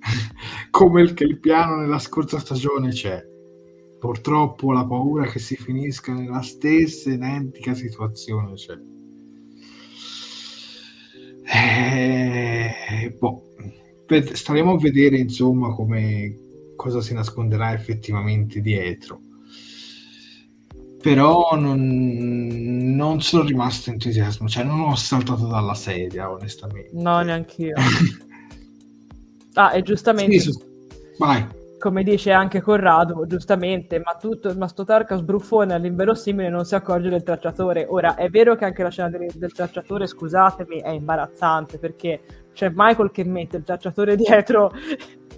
[0.70, 3.24] come il, che il piano nella scorsa stagione c'è,
[3.98, 8.78] purtroppo la paura che si finisca nella stessa identica situazione c'è.
[11.48, 13.54] Eh, boh,
[14.32, 16.40] staremo a vedere insomma come
[16.76, 19.25] cosa si nasconderà effettivamente dietro
[21.06, 26.90] però non, non sono rimasto entusiasmo, cioè non ho saltato dalla sedia, onestamente.
[26.94, 27.74] No, neanche io.
[29.54, 30.40] ah, e giustamente...
[30.40, 30.50] Sì,
[31.18, 31.46] vai.
[31.78, 37.08] Come dice anche Corrado, giustamente, ma tutto ma sto Tarka sbruffone all'inverosimile non si accorge
[37.08, 37.86] del tracciatore.
[37.88, 42.20] Ora, è vero che anche la scena del, del tracciatore, scusatemi, è imbarazzante perché
[42.52, 44.72] c'è Michael che mette il tracciatore dietro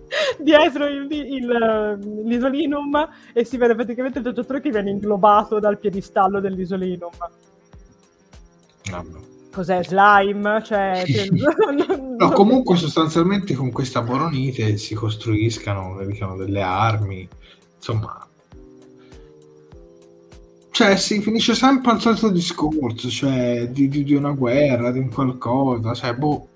[0.40, 6.40] dietro il, il, l'isolinum e si vede praticamente il giocatore che viene inglobato dal piedistallo
[6.40, 7.10] dell'isolinum.
[8.90, 9.26] No.
[9.52, 10.62] Cos'è slime?
[10.62, 11.04] Cioè,
[12.16, 17.28] no, comunque sostanzialmente con questa boronite si costruiscano diciamo, delle armi,
[17.76, 18.28] insomma,
[20.78, 25.10] cioè si finisce sempre al solito discorso, cioè di, di, di una guerra, di un
[25.10, 26.48] qualcosa, cioè boh,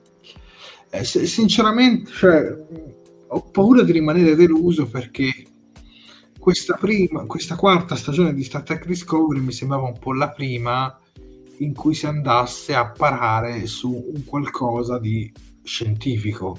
[0.90, 2.56] eh, sinceramente, cioè,
[3.34, 5.32] ho paura di rimanere deluso perché
[6.38, 10.98] questa, prima, questa quarta stagione di Star Trek Discovery mi sembrava un po' la prima
[11.58, 16.58] in cui si andasse a parare su un qualcosa di scientifico.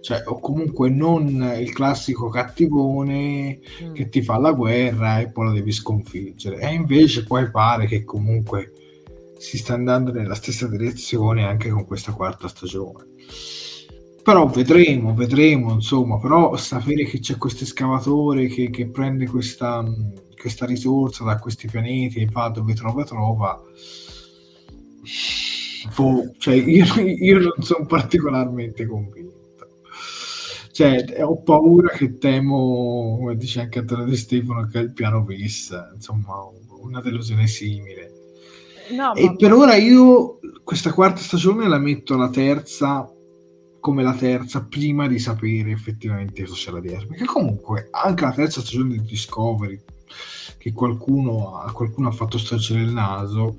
[0.00, 3.92] Cioè, o comunque non il classico cattivone mm.
[3.94, 6.58] che ti fa la guerra e poi lo devi sconfiggere.
[6.58, 8.72] E invece poi pare che comunque
[9.38, 13.12] si sta andando nella stessa direzione anche con questa quarta stagione
[14.24, 19.84] però vedremo, vedremo, insomma, però sapere che c'è questo escavatore che, che prende questa,
[20.34, 23.62] questa, risorsa da questi pianeti e va dove trova, trova.
[25.94, 29.42] Boh, cioè, io, io non sono particolarmente convinto.
[30.72, 35.22] Cioè, ho paura che temo, come dice anche Antonio De Stefano, che è il piano
[35.22, 36.32] bis, insomma,
[36.80, 38.10] una delusione simile.
[38.96, 43.13] No, e per ora io questa quarta stagione la metto alla terza
[43.84, 47.06] come la terza prima di sapere effettivamente cosa c'era dietro.
[47.06, 49.78] Perché comunque anche la terza stagione di Discovery,
[50.56, 53.58] che qualcuno, a qualcuno ha fatto storcere il naso,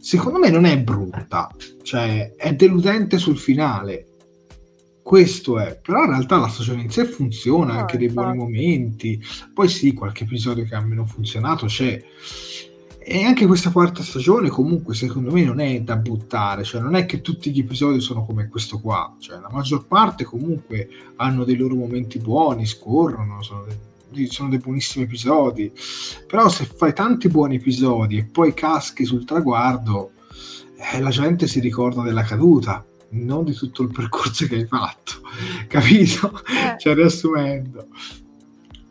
[0.00, 1.48] secondo me non è brutta,
[1.84, 4.16] cioè è deludente sul finale.
[5.00, 9.22] Questo è, però in realtà la stagione in sé funziona, ah, anche dei buoni momenti.
[9.54, 12.02] Poi sì, qualche episodio che ha meno funzionato c'è
[13.08, 17.06] e anche questa quarta stagione comunque secondo me non è da buttare, cioè non è
[17.06, 21.54] che tutti gli episodi sono come questo qua, cioè la maggior parte comunque hanno dei
[21.54, 23.64] loro momenti buoni, scorrono, sono
[24.10, 25.70] dei, sono dei buonissimi episodi,
[26.26, 30.10] però se fai tanti buoni episodi e poi caschi sul traguardo,
[30.92, 35.20] eh, la gente si ricorda della caduta, non di tutto il percorso che hai fatto,
[35.68, 36.42] capito?
[36.48, 36.76] Eh.
[36.76, 37.86] Cioè riassumendo.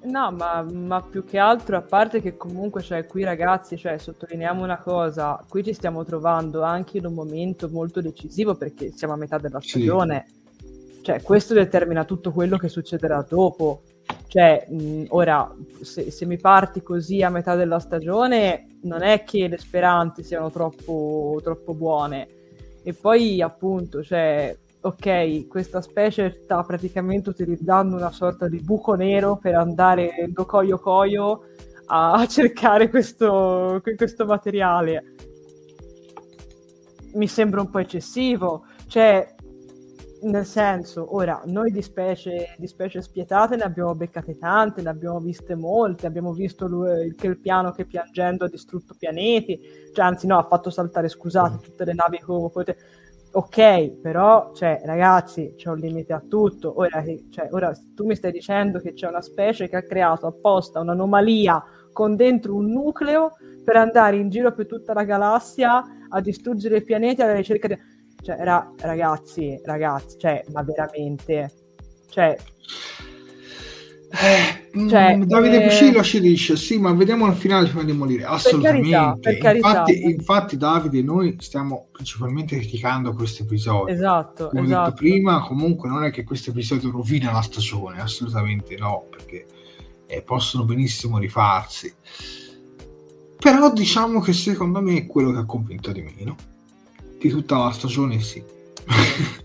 [0.05, 4.63] No, ma, ma, più che altro, a parte che comunque, cioè, qui ragazzi, cioè, sottolineiamo
[4.63, 9.17] una cosa, qui ci stiamo trovando anche in un momento molto decisivo perché siamo a
[9.17, 10.25] metà della stagione,
[10.57, 11.03] sì.
[11.03, 13.81] cioè, questo determina tutto quello che succederà dopo.
[14.27, 15.51] Cioè, mh, ora,
[15.81, 20.51] se, se, mi parti così a metà della stagione, non è che le speranze siano
[20.51, 22.27] troppo, troppo buone.
[22.83, 24.55] E poi, appunto, cioè,
[24.85, 30.77] ok, questa specie sta praticamente utilizzando una sorta di buco nero per andare do coio
[30.77, 31.41] coio
[31.87, 35.15] a cercare questo, questo materiale.
[37.13, 39.33] Mi sembra un po' eccessivo, cioè,
[40.23, 45.19] nel senso, ora, noi di specie, di specie spietate ne abbiamo beccate tante, ne abbiamo
[45.19, 49.59] viste molte, abbiamo visto lui, il Kelpiano che piangendo ha distrutto pianeti,
[49.93, 53.04] cioè, anzi no, ha fatto saltare, scusate, tutte le navi come potete
[53.35, 56.73] ok, però, cioè, ragazzi, c'è un limite a tutto.
[56.79, 60.79] Ora, cioè, ora, tu mi stai dicendo che c'è una specie che ha creato apposta
[60.79, 61.61] un'anomalia
[61.91, 63.31] con dentro un nucleo
[63.63, 67.77] per andare in giro per tutta la galassia a distruggere i pianeti alla ricerca di...
[68.21, 71.51] Cioè, ra- ragazzi, ragazzi, cioè, ma veramente...
[72.07, 72.37] Cioè,
[74.11, 76.03] eh, cioè, mm, Davide eh...
[76.03, 78.89] Ci dice sì ma vediamo al finale prima di morire assolutamente.
[78.89, 80.09] carità, per infatti, carità.
[80.09, 83.93] infatti, Davide noi stiamo principalmente criticando questo episodio.
[83.93, 84.81] Esatto, come esatto.
[84.81, 89.45] ho detto prima comunque non è che questo episodio rovina la stagione assolutamente no perché
[90.07, 91.93] eh, possono benissimo rifarsi.
[93.37, 96.35] Però diciamo che secondo me è quello che ha convinto di meno.
[97.17, 98.43] Di tutta la stagione sì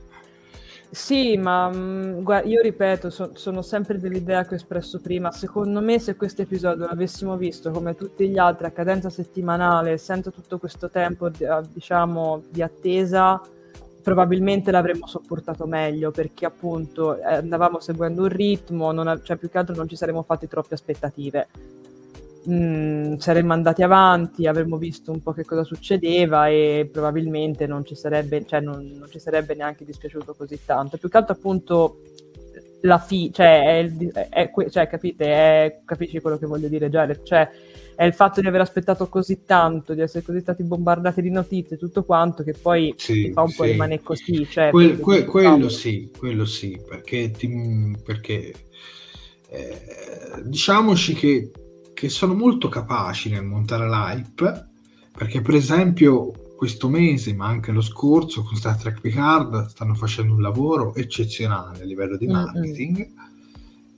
[0.93, 5.30] Sì, ma mh, guarda, io ripeto, so- sono sempre dell'idea che ho espresso prima.
[5.30, 10.30] Secondo me, se questo episodio l'avessimo visto come tutti gli altri a cadenza settimanale, senza
[10.32, 11.30] tutto questo tempo,
[11.72, 13.41] diciamo, di attesa,
[14.03, 19.59] probabilmente l'avremmo sopportato meglio perché appunto eh, andavamo seguendo un ritmo, a- cioè più che
[19.59, 21.49] altro non ci saremmo fatti troppe aspettative.
[22.49, 27.95] Mm, saremmo andati avanti, avremmo visto un po' che cosa succedeva e probabilmente non ci
[27.95, 30.97] sarebbe, cioè non, non ci sarebbe neanche dispiaciuto così tanto.
[30.97, 31.99] Più che altro appunto
[32.82, 36.88] la fi, cioè, è è- è que- cioè, capite, è- capisci quello che voglio dire,
[36.88, 37.22] Jared?
[37.24, 37.47] Cioè,
[37.95, 41.76] è il fatto di aver aspettato così tanto, di essere così stati bombardati di notizie
[41.76, 43.72] e tutto quanto, che poi Sì, ti fa un po' sì.
[43.72, 44.47] rimanere così.
[44.49, 48.55] Cioè, perché- que- quello sì, quello sì, perché, ti- perché
[49.51, 51.51] eh, diciamoci che,
[52.01, 54.68] che sono molto capaci nel montare l'hype,
[55.12, 60.32] perché per esempio questo mese, ma anche lo scorso, con Star Trek Picard stanno facendo
[60.32, 63.07] un lavoro eccezionale a livello di marketing.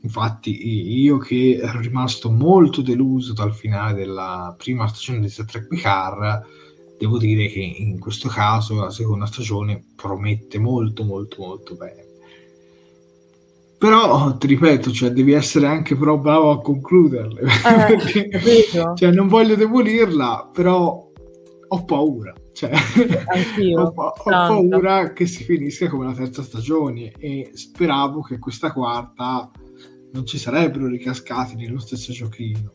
[0.01, 5.47] Infatti, i- io che ero rimasto molto deluso dal finale della prima stagione di Star
[5.47, 6.45] Trek Picard,
[6.99, 12.02] devo dire che in questo caso la seconda stagione promette molto, molto, molto bene.
[13.83, 17.41] Però, ti ripeto, cioè, devi essere anche però bravo a concluderle.
[17.41, 17.97] Eh,
[18.31, 18.31] Perché-
[18.95, 21.11] cioè, non voglio demolirla, però
[21.67, 22.33] ho paura.
[22.53, 22.71] Cioè,
[23.77, 29.51] ho, ho paura che si finisca come la terza stagione e speravo che questa quarta
[30.13, 32.75] non ci sarebbero ricascati nello stesso giochino.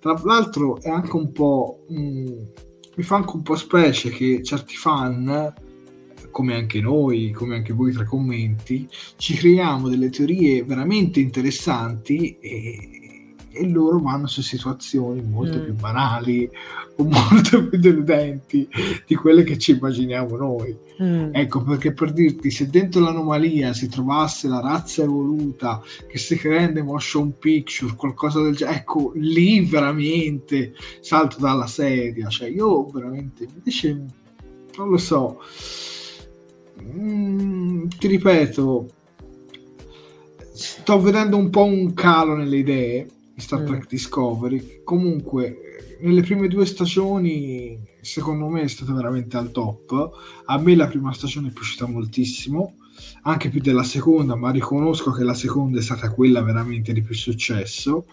[0.00, 1.84] Tra l'altro è anche un po'...
[1.86, 2.32] mh,
[2.96, 5.52] mi fa anche un po' specie che certi fan,
[6.34, 13.34] come anche noi, come anche voi tra commenti, ci creiamo delle teorie veramente interessanti e,
[13.52, 15.62] e loro vanno su situazioni molto Mm.
[15.62, 16.50] più banali
[16.96, 18.68] o molto più deludenti
[19.06, 20.76] di quelle che ci immaginiamo noi.
[21.00, 21.30] Mm.
[21.34, 26.82] Ecco, perché per dirti, se dentro l'anomalia si trovasse la razza evoluta che si rende
[26.82, 32.28] motion picture, qualcosa del genere, ecco, lì veramente salto dalla sedia.
[32.28, 34.04] Cioè, io veramente, invece,
[34.76, 35.38] non lo so,
[36.86, 38.88] Mm, ti ripeto,
[40.52, 43.66] sto vedendo un po' un calo nelle idee di Star Mm.
[43.66, 44.80] Trek Discovery.
[44.84, 50.10] Comunque, nelle prime due stagioni, secondo me è stata veramente al top.
[50.44, 52.76] A me la prima stagione è piaciuta moltissimo,
[53.22, 57.14] anche più della seconda, ma riconosco che la seconda è stata quella veramente di più
[57.14, 58.06] successo.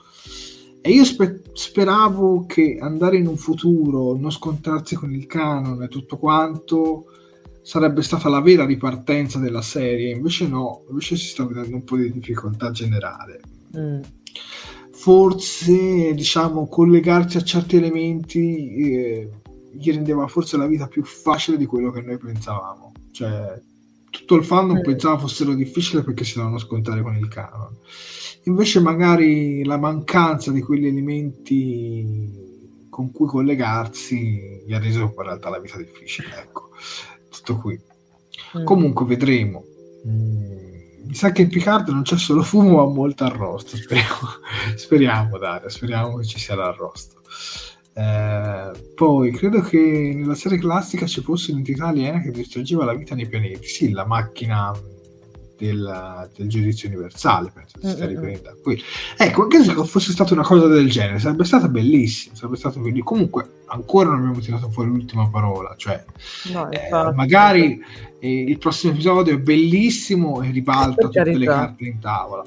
[0.82, 5.88] E io spe- speravo che andare in un futuro, non scontrarsi con il canon e
[5.90, 7.06] tutto quanto,
[7.62, 10.16] sarebbe stata la vera ripartenza della serie.
[10.16, 13.40] Invece no, invece si sta vedendo un po' di difficoltà generale.
[13.78, 14.02] Mm.
[14.92, 19.30] Forse, diciamo, collegarsi a certi elementi eh,
[19.72, 22.92] gli rendeva forse la vita più facile di quello che noi pensavamo.
[23.12, 23.62] Cioè,
[24.10, 24.84] tutto il fandom Mm.
[24.84, 27.78] pensava fossero difficili perché si dovevano scontare con il canon.
[28.44, 32.50] Invece, magari la mancanza di quegli elementi
[32.90, 36.28] con cui collegarsi gli ha reso in realtà la vita difficile.
[36.42, 36.70] Ecco,
[37.44, 37.80] tutto qui.
[38.58, 38.64] Mm.
[38.64, 39.64] Comunque vedremo.
[40.08, 40.60] Mm,
[41.06, 43.76] Mi sa che in Picard non c'è solo fumo, ma molto arrosto.
[43.76, 44.30] Speriamo,
[44.76, 47.22] speriamo Daria, speriamo che ci sia l'arrosto.
[47.94, 53.16] Eh, poi credo che nella serie classica ci fosse un'entità aliena che distruggeva la vita
[53.16, 53.68] nei pianeti.
[53.68, 54.72] Sì, la macchina
[55.62, 58.82] del, del giudizio universale, penso si stia a qui.
[59.18, 62.36] Ecco, anche se fosse stata una cosa del genere, sarebbe stata bellissima.
[62.36, 65.76] Sarebbe stato belli- Comunque, ancora non abbiamo tirato fuori l'ultima parola.
[65.78, 66.04] Cioè,
[66.52, 67.80] No, eh, magari
[68.20, 72.44] eh, il prossimo episodio è bellissimo e ribalta tutte le carte in tavola.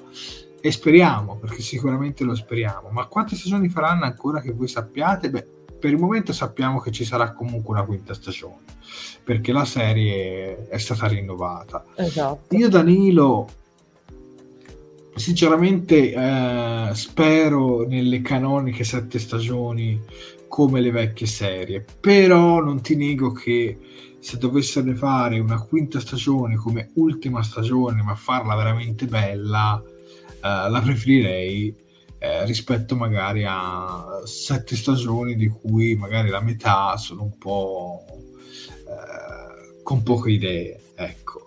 [0.60, 2.88] E speriamo, perché sicuramente lo speriamo.
[2.90, 5.30] Ma quante stagioni faranno ancora che voi sappiate?
[5.30, 5.46] Beh,
[5.84, 8.62] per il momento sappiamo che ci sarà comunque una quinta stagione,
[9.22, 11.84] perché la serie è stata rinnovata.
[11.96, 12.56] Esatto.
[12.56, 13.46] Io Danilo
[15.14, 20.00] sinceramente eh, spero nelle canoniche sette stagioni
[20.48, 23.78] come le vecchie serie però non ti nego che
[24.18, 29.90] se dovessero fare una quinta stagione come ultima stagione ma farla veramente bella eh,
[30.40, 31.83] la preferirei
[32.24, 38.02] eh, rispetto magari a sette stagioni di cui magari la metà sono un po'
[38.88, 41.43] eh, con poche idee ecco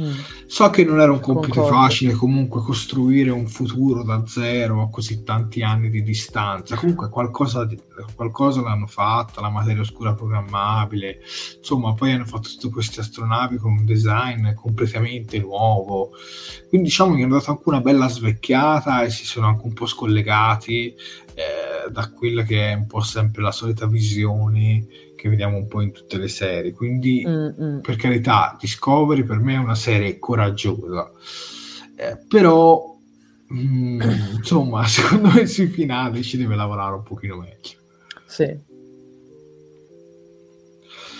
[0.00, 0.12] Mm.
[0.46, 1.82] So che non era un compito Concordo.
[1.82, 6.76] facile comunque costruire un futuro da zero a così tanti anni di distanza.
[6.76, 7.68] Comunque qualcosa,
[8.14, 11.20] qualcosa l'hanno fatta, la materia oscura programmabile,
[11.58, 16.10] insomma poi hanno fatto tutte queste astronavi con un design completamente nuovo.
[16.68, 19.86] Quindi diciamo che hanno dato anche una bella svecchiata e si sono anche un po'
[19.86, 20.94] scollegati
[21.34, 24.86] eh, da quella che è un po' sempre la solita visione
[25.24, 26.72] che vediamo un po' in tutte le serie.
[26.72, 27.80] Quindi, Mm-mm.
[27.80, 31.10] per carità, Discovery per me è una serie coraggiosa,
[31.96, 32.94] eh, però
[33.50, 34.00] mm,
[34.36, 37.78] insomma, secondo me sui finali ci deve lavorare un pochino meglio.
[38.26, 38.54] Sì,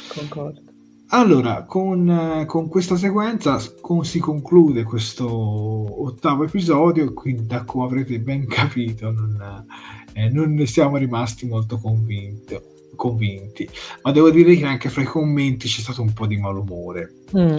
[0.09, 0.61] concordo.
[1.09, 8.19] Allora, con, con questa sequenza con, si conclude questo ottavo episodio, quindi da come avrete
[8.21, 9.67] ben capito non,
[10.13, 12.59] eh, non ne siamo rimasti molto convinti,
[12.95, 13.69] convinti,
[14.03, 17.13] ma devo dire che anche fra i commenti c'è stato un po' di malumore.
[17.37, 17.59] Mm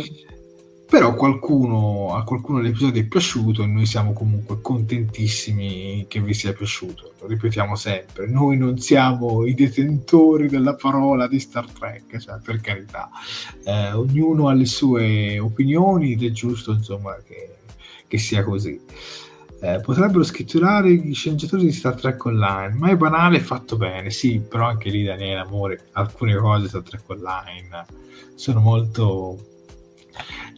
[0.87, 6.53] però qualcuno, a qualcuno l'episodio è piaciuto e noi siamo comunque contentissimi che vi sia
[6.53, 7.13] piaciuto.
[7.19, 12.61] Lo ripetiamo sempre, noi non siamo i detentori della parola di Star Trek, cioè per
[12.61, 13.09] carità,
[13.63, 17.55] eh, ognuno ha le sue opinioni ed è giusto insomma che,
[18.07, 18.79] che sia così.
[19.61, 24.10] Eh, potrebbero scritturare gli sceneggiatori di Star Trek Online, ma è banale e fatto bene,
[24.10, 27.86] sì, però anche lì Daniele, amore, alcune cose di Star Trek Online
[28.36, 29.53] sono molto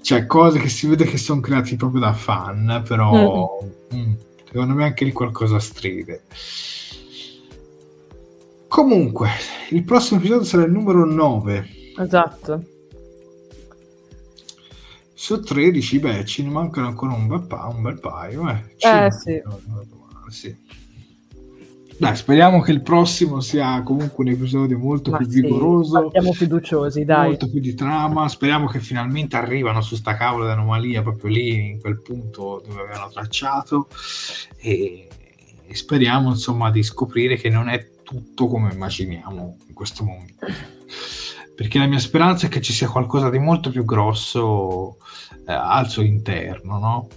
[0.02, 3.60] cioè cose che si vede che sono creati proprio da fan, però
[3.94, 3.98] mm.
[3.98, 4.14] Mm,
[4.46, 6.24] secondo me anche lì qualcosa stride.
[8.68, 9.30] Comunque,
[9.72, 11.68] il prossimo episodio sarà il numero 9.
[11.98, 12.64] Esatto.
[15.20, 18.48] Su 13, beh, ci ne mancano ancora un bel, pa- un bel paio.
[18.52, 19.42] Eh, eh sì.
[20.30, 20.56] sì.
[21.98, 26.12] Dai, speriamo che il prossimo sia comunque un episodio molto Ma più sì, vigoroso.
[26.12, 27.30] Siamo fiduciosi, dai.
[27.30, 28.28] Molto più di trama.
[28.28, 32.82] Speriamo che finalmente arrivano su sta cavola di anomalia proprio lì, in quel punto dove
[32.82, 33.88] avevano tracciato.
[34.58, 35.08] E,
[35.66, 40.46] e speriamo, insomma, di scoprire che non è tutto come immaginiamo in questo momento.
[41.58, 44.98] Perché la mia speranza è che ci sia qualcosa di molto più grosso
[45.48, 47.08] eh, al suo interno, no?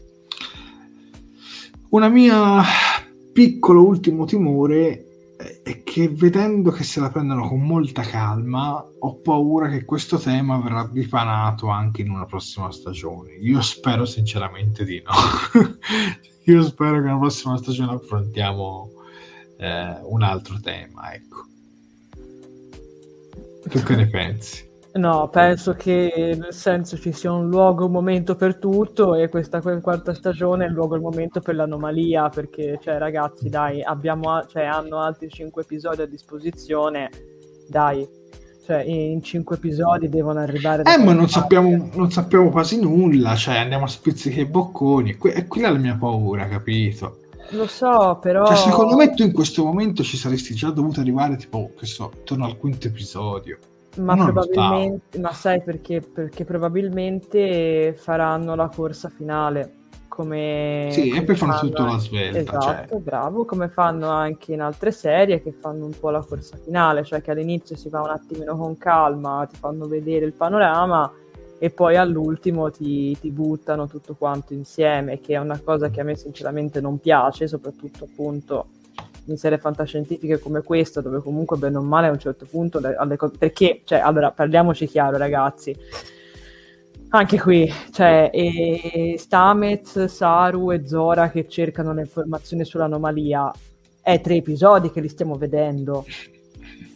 [1.90, 2.62] Una mia
[3.34, 5.04] piccolo ultimo timore
[5.62, 10.58] è che vedendo che se la prendono con molta calma, ho paura che questo tema
[10.58, 13.34] verrà dipanato anche in una prossima stagione.
[13.34, 15.12] Io spero sinceramente di no.
[16.50, 18.90] Io spero che nella prossima stagione affrontiamo
[19.58, 21.49] eh, un altro tema, ecco.
[23.68, 24.68] Tu che ne pensi?
[24.92, 29.60] No, penso che nel senso ci sia un luogo, un momento per tutto e questa
[29.60, 34.64] quarta stagione è il luogo, il momento per l'anomalia perché, cioè, ragazzi, dai, abbiamo, cioè,
[34.64, 37.08] hanno altri cinque episodi a disposizione,
[37.68, 38.04] dai,
[38.66, 40.82] cioè, in cinque episodi devono arrivare...
[40.82, 45.34] Eh, ma non sappiamo, non sappiamo, quasi nulla, cioè, andiamo a spizziche i bocconi, que-
[45.34, 47.19] e quella è la mia paura, capito?
[47.50, 48.46] Lo so, però...
[48.46, 52.12] Cioè, secondo me tu in questo momento ci saresti già dovuto arrivare, tipo, che so,
[52.16, 53.58] intorno al quinto episodio.
[53.98, 56.00] Ma probabilmente, ma sai perché?
[56.00, 59.74] Perché probabilmente faranno la corsa finale.
[60.06, 62.38] Come, sì, come e poi fanno tutto la svelta.
[62.38, 63.00] Esatto, cioè.
[63.00, 67.22] bravo, come fanno anche in altre serie che fanno un po' la corsa finale, cioè
[67.22, 71.10] che all'inizio si va un attimino con calma, ti fanno vedere il panorama
[71.62, 76.04] e poi all'ultimo ti, ti buttano tutto quanto insieme, che è una cosa che a
[76.04, 78.68] me sinceramente non piace, soprattutto appunto
[79.26, 82.96] in serie fantascientifiche come questa, dove comunque bene o male a un certo punto le,
[82.96, 83.36] alle cose...
[83.36, 85.76] Perché, cioè, allora, parliamoci chiaro ragazzi,
[87.10, 93.52] anche qui, cioè, e Stamez, Saru e Zora che cercano le informazioni sull'anomalia,
[94.00, 96.06] è tre episodi che li stiamo vedendo.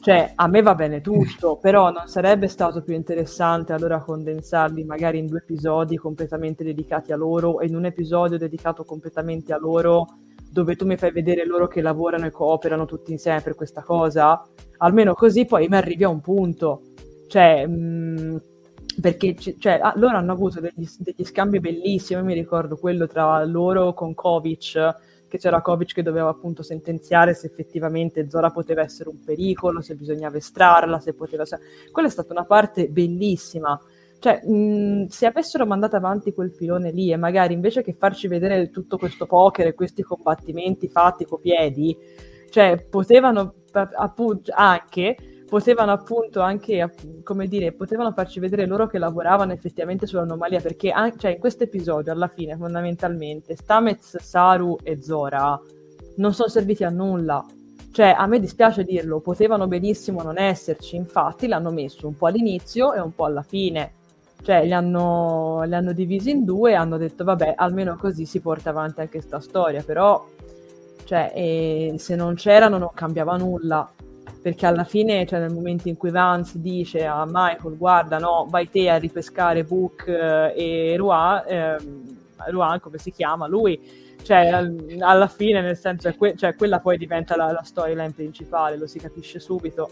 [0.01, 5.19] Cioè, a me va bene tutto, però non sarebbe stato più interessante allora condensarli magari
[5.19, 10.06] in due episodi completamente dedicati a loro e in un episodio dedicato completamente a loro
[10.55, 14.40] dove tu mi fai vedere loro che lavorano e cooperano tutti insieme per questa cosa,
[14.78, 16.82] almeno così poi mi arrivi a un punto.
[17.27, 18.36] Cioè, mh, mm,
[19.01, 23.94] perché cioè, ah, loro hanno avuto degli, degli, scambi bellissimi, mi ricordo quello tra loro
[23.94, 24.94] con Kovic,
[25.35, 29.97] che c'era Kovic che doveva appunto sentenziare se effettivamente Zora poteva essere un pericolo, se
[29.97, 31.43] bisognava estrarla, se poteva...
[31.90, 33.78] Quella è stata una parte bellissima,
[34.20, 38.70] cioè, mh, se avessero mandato avanti quel filone lì e magari invece che farci vedere
[38.70, 41.97] tutto questo poker e questi combattimenti fatti con piedi,
[42.51, 49.52] cioè potevano appunto anche potevano appunto anche, come dire, potevano farci vedere loro che lavoravano
[49.52, 55.60] effettivamente sull'anomalia, perché an- cioè, in questo episodio, alla fine, fondamentalmente, Stamez, Saru e Zora
[56.16, 57.44] non sono serviti a nulla.
[57.92, 62.92] Cioè, a me dispiace dirlo, potevano benissimo non esserci, infatti l'hanno messo un po' all'inizio
[62.92, 63.92] e un po' alla fine
[64.44, 68.40] cioè li hanno, li hanno divisi in due e hanno detto vabbè almeno così si
[68.40, 70.22] porta avanti anche questa storia però
[71.04, 73.90] cioè, eh, se non c'erano non cambiava nulla
[74.42, 78.68] perché alla fine cioè, nel momento in cui Vance dice a Michael guarda no vai
[78.68, 81.76] te a ripescare Book eh, e Ruan eh,
[82.51, 83.46] Ruan come si chiama?
[83.46, 84.46] Lui cioè
[85.01, 88.98] alla fine nel senso que- cioè, quella poi diventa la, la storyline principale lo si
[88.98, 89.90] capisce subito.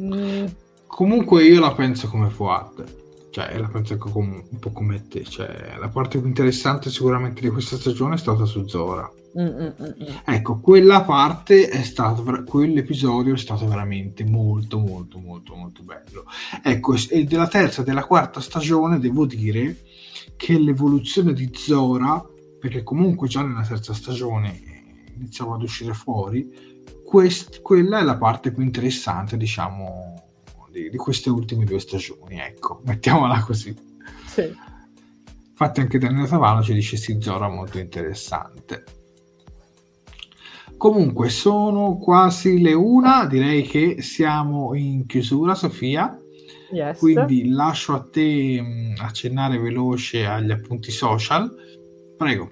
[0.00, 0.46] Mm,
[0.86, 2.84] Comunque io la penso come Fuad.
[3.30, 7.48] Cioè la penso com- un po' come te, cioè, la parte più interessante sicuramente di
[7.48, 9.10] questa stagione è stata su Zora.
[9.38, 10.22] Mm-mm-mm.
[10.26, 16.24] Ecco, quella parte è stato, quell'episodio è stato veramente molto, molto, molto, molto bello.
[16.62, 19.78] Ecco, e della terza e della quarta stagione devo dire
[20.36, 22.22] che l'evoluzione di Zora,
[22.58, 24.60] perché comunque già nella terza stagione
[25.14, 30.14] iniziava ad uscire fuori, quest- quella è la parte più interessante, diciamo,
[30.70, 33.74] di, di, queste ultime due stagioni, ecco, mettiamola così.
[34.26, 34.54] Sì.
[35.50, 38.84] Infatti anche Daniele Tavallo ci dice sì, Zora molto interessante.
[40.82, 46.20] Comunque sono quasi le una, direi che siamo in chiusura, Sofia.
[46.72, 46.98] Yes.
[46.98, 51.54] Quindi lascio a te mh, accennare veloce agli appunti social.
[52.16, 52.50] Prego.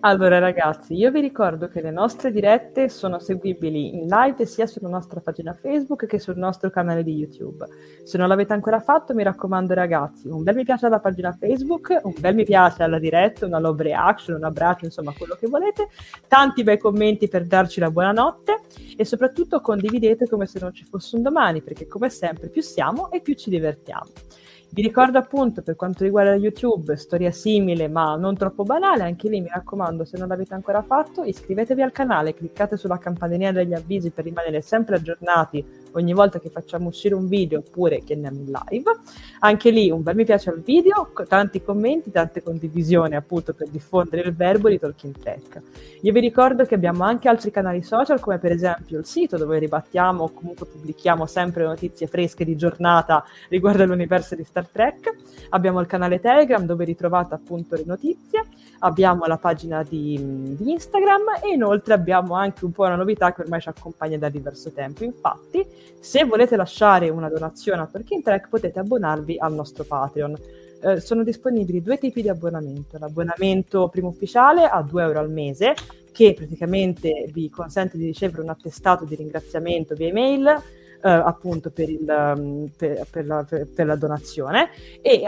[0.00, 4.88] Allora ragazzi, io vi ricordo che le nostre dirette sono seguibili in live sia sulla
[4.88, 7.66] nostra pagina Facebook che sul nostro canale di YouTube.
[8.04, 12.00] Se non l'avete ancora fatto, mi raccomando ragazzi, un bel mi piace alla pagina Facebook,
[12.02, 15.88] un bel mi piace alla diretta, una love reaction, un abbraccio, insomma quello che volete,
[16.28, 18.60] tanti bei commenti per darci la buonanotte
[18.94, 23.10] e soprattutto condividete come se non ci fosse un domani, perché come sempre più siamo
[23.10, 24.10] e più ci divertiamo.
[24.74, 29.42] Vi ricordo appunto per quanto riguarda YouTube, storia simile ma non troppo banale, anche lì
[29.42, 34.08] mi raccomando se non l'avete ancora fatto iscrivetevi al canale, cliccate sulla campanellina degli avvisi
[34.08, 35.62] per rimanere sempre aggiornati
[35.92, 38.90] ogni volta che facciamo uscire un video oppure che andiamo in live.
[39.40, 44.28] Anche lì un bel mi piace al video, tanti commenti, tante condivisioni appunto per diffondere
[44.28, 45.62] il verbo di Talking Track.
[46.02, 49.58] Io vi ricordo che abbiamo anche altri canali social come per esempio il sito dove
[49.58, 55.14] ribattiamo o comunque pubblichiamo sempre notizie fresche di giornata riguardo all'universo di Star Trek.
[55.50, 58.44] Abbiamo il canale Telegram dove ritrovate appunto le notizie,
[58.80, 63.42] abbiamo la pagina di, di Instagram e inoltre abbiamo anche un po' una novità che
[63.42, 65.04] ormai ci accompagna da diverso tempo.
[65.04, 65.64] Infatti
[66.00, 70.36] se volete lasciare una donazione a Talking Track potete abbonarvi al nostro Patreon.
[70.82, 72.98] Eh, sono disponibili due tipi di abbonamento.
[72.98, 75.74] L'abbonamento primo ufficiale a 2 euro al mese,
[76.10, 80.46] che praticamente vi consente di ricevere un attestato di ringraziamento via email
[81.04, 85.22] eh, appunto per, il, mm, per, per, la, per, la, donazione e,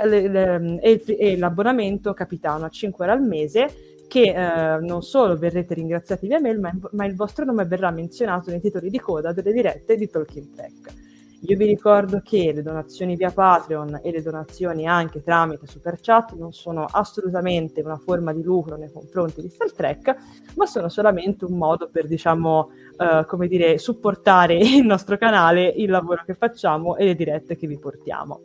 [0.81, 6.27] e, e, l'abbonamento capitano a 5 euro al mese che eh, non solo verrete ringraziati
[6.27, 9.97] via mail, ma, ma, il vostro nome verrà menzionato nei titoli di coda delle dirette
[9.97, 11.03] di Talking Tech.
[11.47, 16.33] Io vi ricordo che le donazioni via Patreon e le donazioni anche tramite Super Chat
[16.33, 20.17] non sono assolutamente una forma di lucro nei confronti di Star Trek,
[20.55, 25.91] ma sono solamente un modo per, diciamo, uh, come dire, supportare il nostro canale, il
[25.91, 28.41] lavoro che facciamo e le dirette che vi portiamo.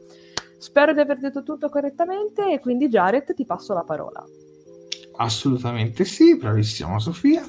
[0.58, 4.22] Spero di aver detto tutto correttamente e quindi Jared ti passo la parola.
[5.22, 7.46] Assolutamente sì, bravissima Sofia.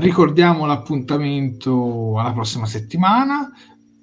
[0.00, 3.48] Ricordiamo l'appuntamento alla prossima settimana,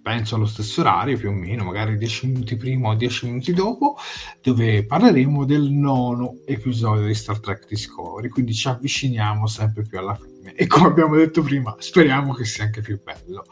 [0.01, 3.97] penso allo stesso orario più o meno, magari 10 minuti prima o 10 minuti dopo,
[4.41, 10.15] dove parleremo del nono episodio di Star Trek Discovery, quindi ci avviciniamo sempre più alla
[10.15, 13.43] fine e come abbiamo detto prima speriamo che sia anche più bello.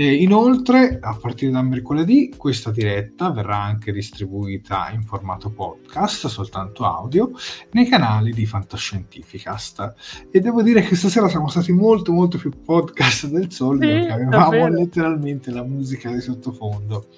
[0.00, 6.84] E inoltre, a partire da mercoledì, questa diretta verrà anche distribuita in formato podcast, soltanto
[6.84, 7.32] audio,
[7.72, 9.94] nei canali di Fantascientificast.
[10.30, 14.12] E devo dire che stasera siamo stati molto molto più podcast del solito, sì, perché
[14.12, 14.68] avevamo davvero.
[14.68, 17.08] letteralmente la musica di sottofondo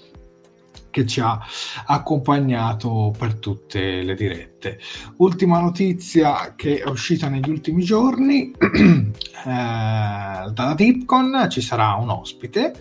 [0.90, 1.40] che ci ha
[1.86, 4.78] accompagnato per tutte le dirette.
[5.16, 9.10] Ultima notizia che è uscita negli ultimi giorni, eh,
[9.44, 12.74] dalla Deepcon ci sarà un ospite,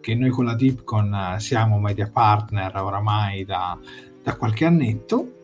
[0.00, 3.78] che noi con la Deepcon siamo media partner oramai da,
[4.22, 5.43] da qualche annetto,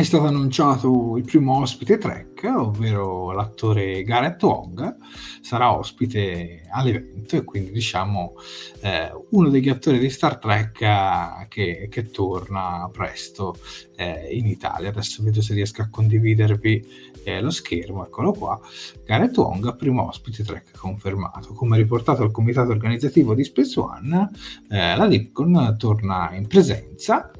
[0.00, 4.96] è stato annunciato il primo ospite Trek, ovvero l'attore Gareth Wong,
[5.42, 8.32] sarà ospite all'evento e quindi diciamo
[8.80, 13.58] eh, uno degli attori di Star Trek eh, che, che, torna presto
[13.94, 14.88] eh, in Italia.
[14.88, 16.86] Adesso vedo se riesco a condividervi
[17.24, 18.58] eh, lo schermo, eccolo qua.
[19.04, 21.52] Gareth Wong, primo ospite Trek confermato.
[21.52, 24.30] Come riportato al comitato organizzativo di Space One,
[24.70, 27.30] eh, la Lipcon torna in presenza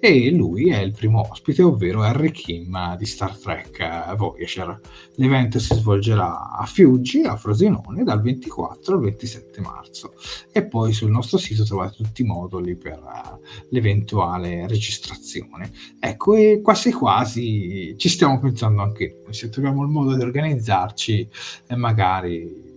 [0.00, 4.80] e lui è il primo ospite, ovvero Harry Kim di Star Trek Voyager.
[5.16, 10.14] L'evento si svolgerà a Fiuggi, a Frosinone, dal 24 al 27 marzo
[10.50, 15.70] e poi sul nostro sito trovate tutti i moduli per uh, l'eventuale registrazione.
[16.00, 21.28] Ecco, e quasi quasi ci stiamo pensando anche noi, se troviamo il modo di organizzarci
[21.76, 22.68] magari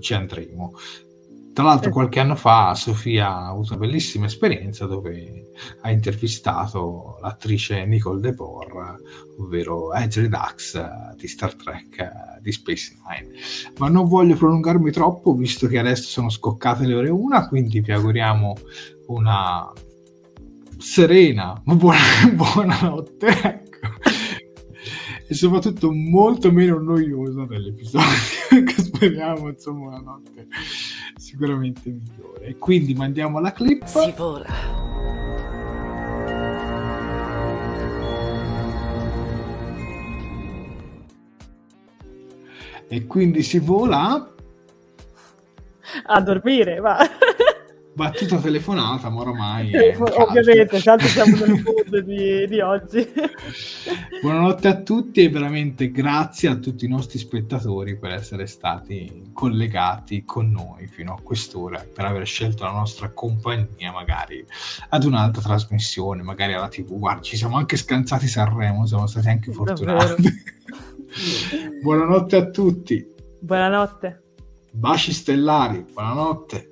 [0.00, 0.74] ci andremo.
[1.52, 5.50] Tra l'altro qualche anno fa Sofia ha avuto una bellissima esperienza dove
[5.82, 8.96] ha intervistato l'attrice Nicole DeBoer,
[9.38, 13.34] ovvero Edge Redux di Star Trek di Space Nine.
[13.76, 17.92] Ma non voglio prolungarmi troppo visto che adesso sono scoccate le ore una, quindi vi
[17.92, 18.54] auguriamo
[19.08, 19.70] una
[20.78, 21.98] serena, buona,
[22.32, 23.26] buonanotte.
[23.26, 23.71] Ecco
[25.32, 28.04] e soprattutto molto meno noiosa dell'episodio
[28.66, 30.46] che speriamo insomma una notte
[31.16, 32.48] sicuramente migliore.
[32.48, 33.82] E quindi mandiamo la clip.
[33.86, 34.46] Si vola.
[42.88, 44.30] E quindi si vola
[46.04, 46.98] a dormire va
[47.94, 49.70] battuta telefonata, ma ormai...
[49.70, 53.06] Eh, ovviamente, tanto siamo nel mood di, di, oggi.
[54.22, 60.24] Buonanotte a tutti e veramente grazie a tutti i nostri spettatori per essere stati collegati
[60.24, 64.44] con noi fino a quest'ora, per aver scelto la nostra compagnia magari
[64.88, 66.98] ad un'altra trasmissione, magari alla tv.
[66.98, 70.22] Guarda, ci siamo anche scansati Sanremo, siamo stati anche fortunati.
[71.82, 73.06] Buonanotte a tutti.
[73.40, 74.20] Buonanotte.
[74.70, 76.71] Baci stellari, buonanotte.